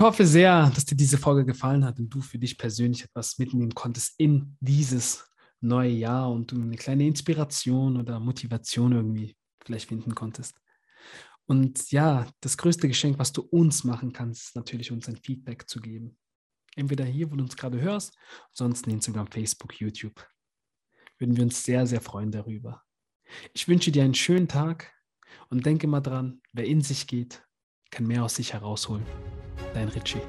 [0.04, 3.74] Hoffe sehr, dass dir diese Folge gefallen hat und du für dich persönlich etwas mitnehmen
[3.74, 5.24] konntest in dieses
[5.60, 9.34] neue Jahr und du eine kleine Inspiration oder Motivation irgendwie
[9.64, 10.60] vielleicht finden konntest.
[11.46, 15.68] Und ja, das größte Geschenk, was du uns machen kannst, ist natürlich uns ein Feedback
[15.68, 16.18] zu geben.
[16.76, 18.14] Entweder hier, wo du uns gerade hörst,
[18.52, 20.26] sonst in Instagram, Facebook, YouTube.
[21.18, 22.82] Würden wir uns sehr, sehr freuen darüber.
[23.54, 24.92] Ich wünsche dir einen schönen Tag
[25.48, 27.42] und denke mal dran, wer in sich geht,
[27.90, 29.06] kann mehr aus sich herausholen.
[29.74, 30.20] Dein Ritchie.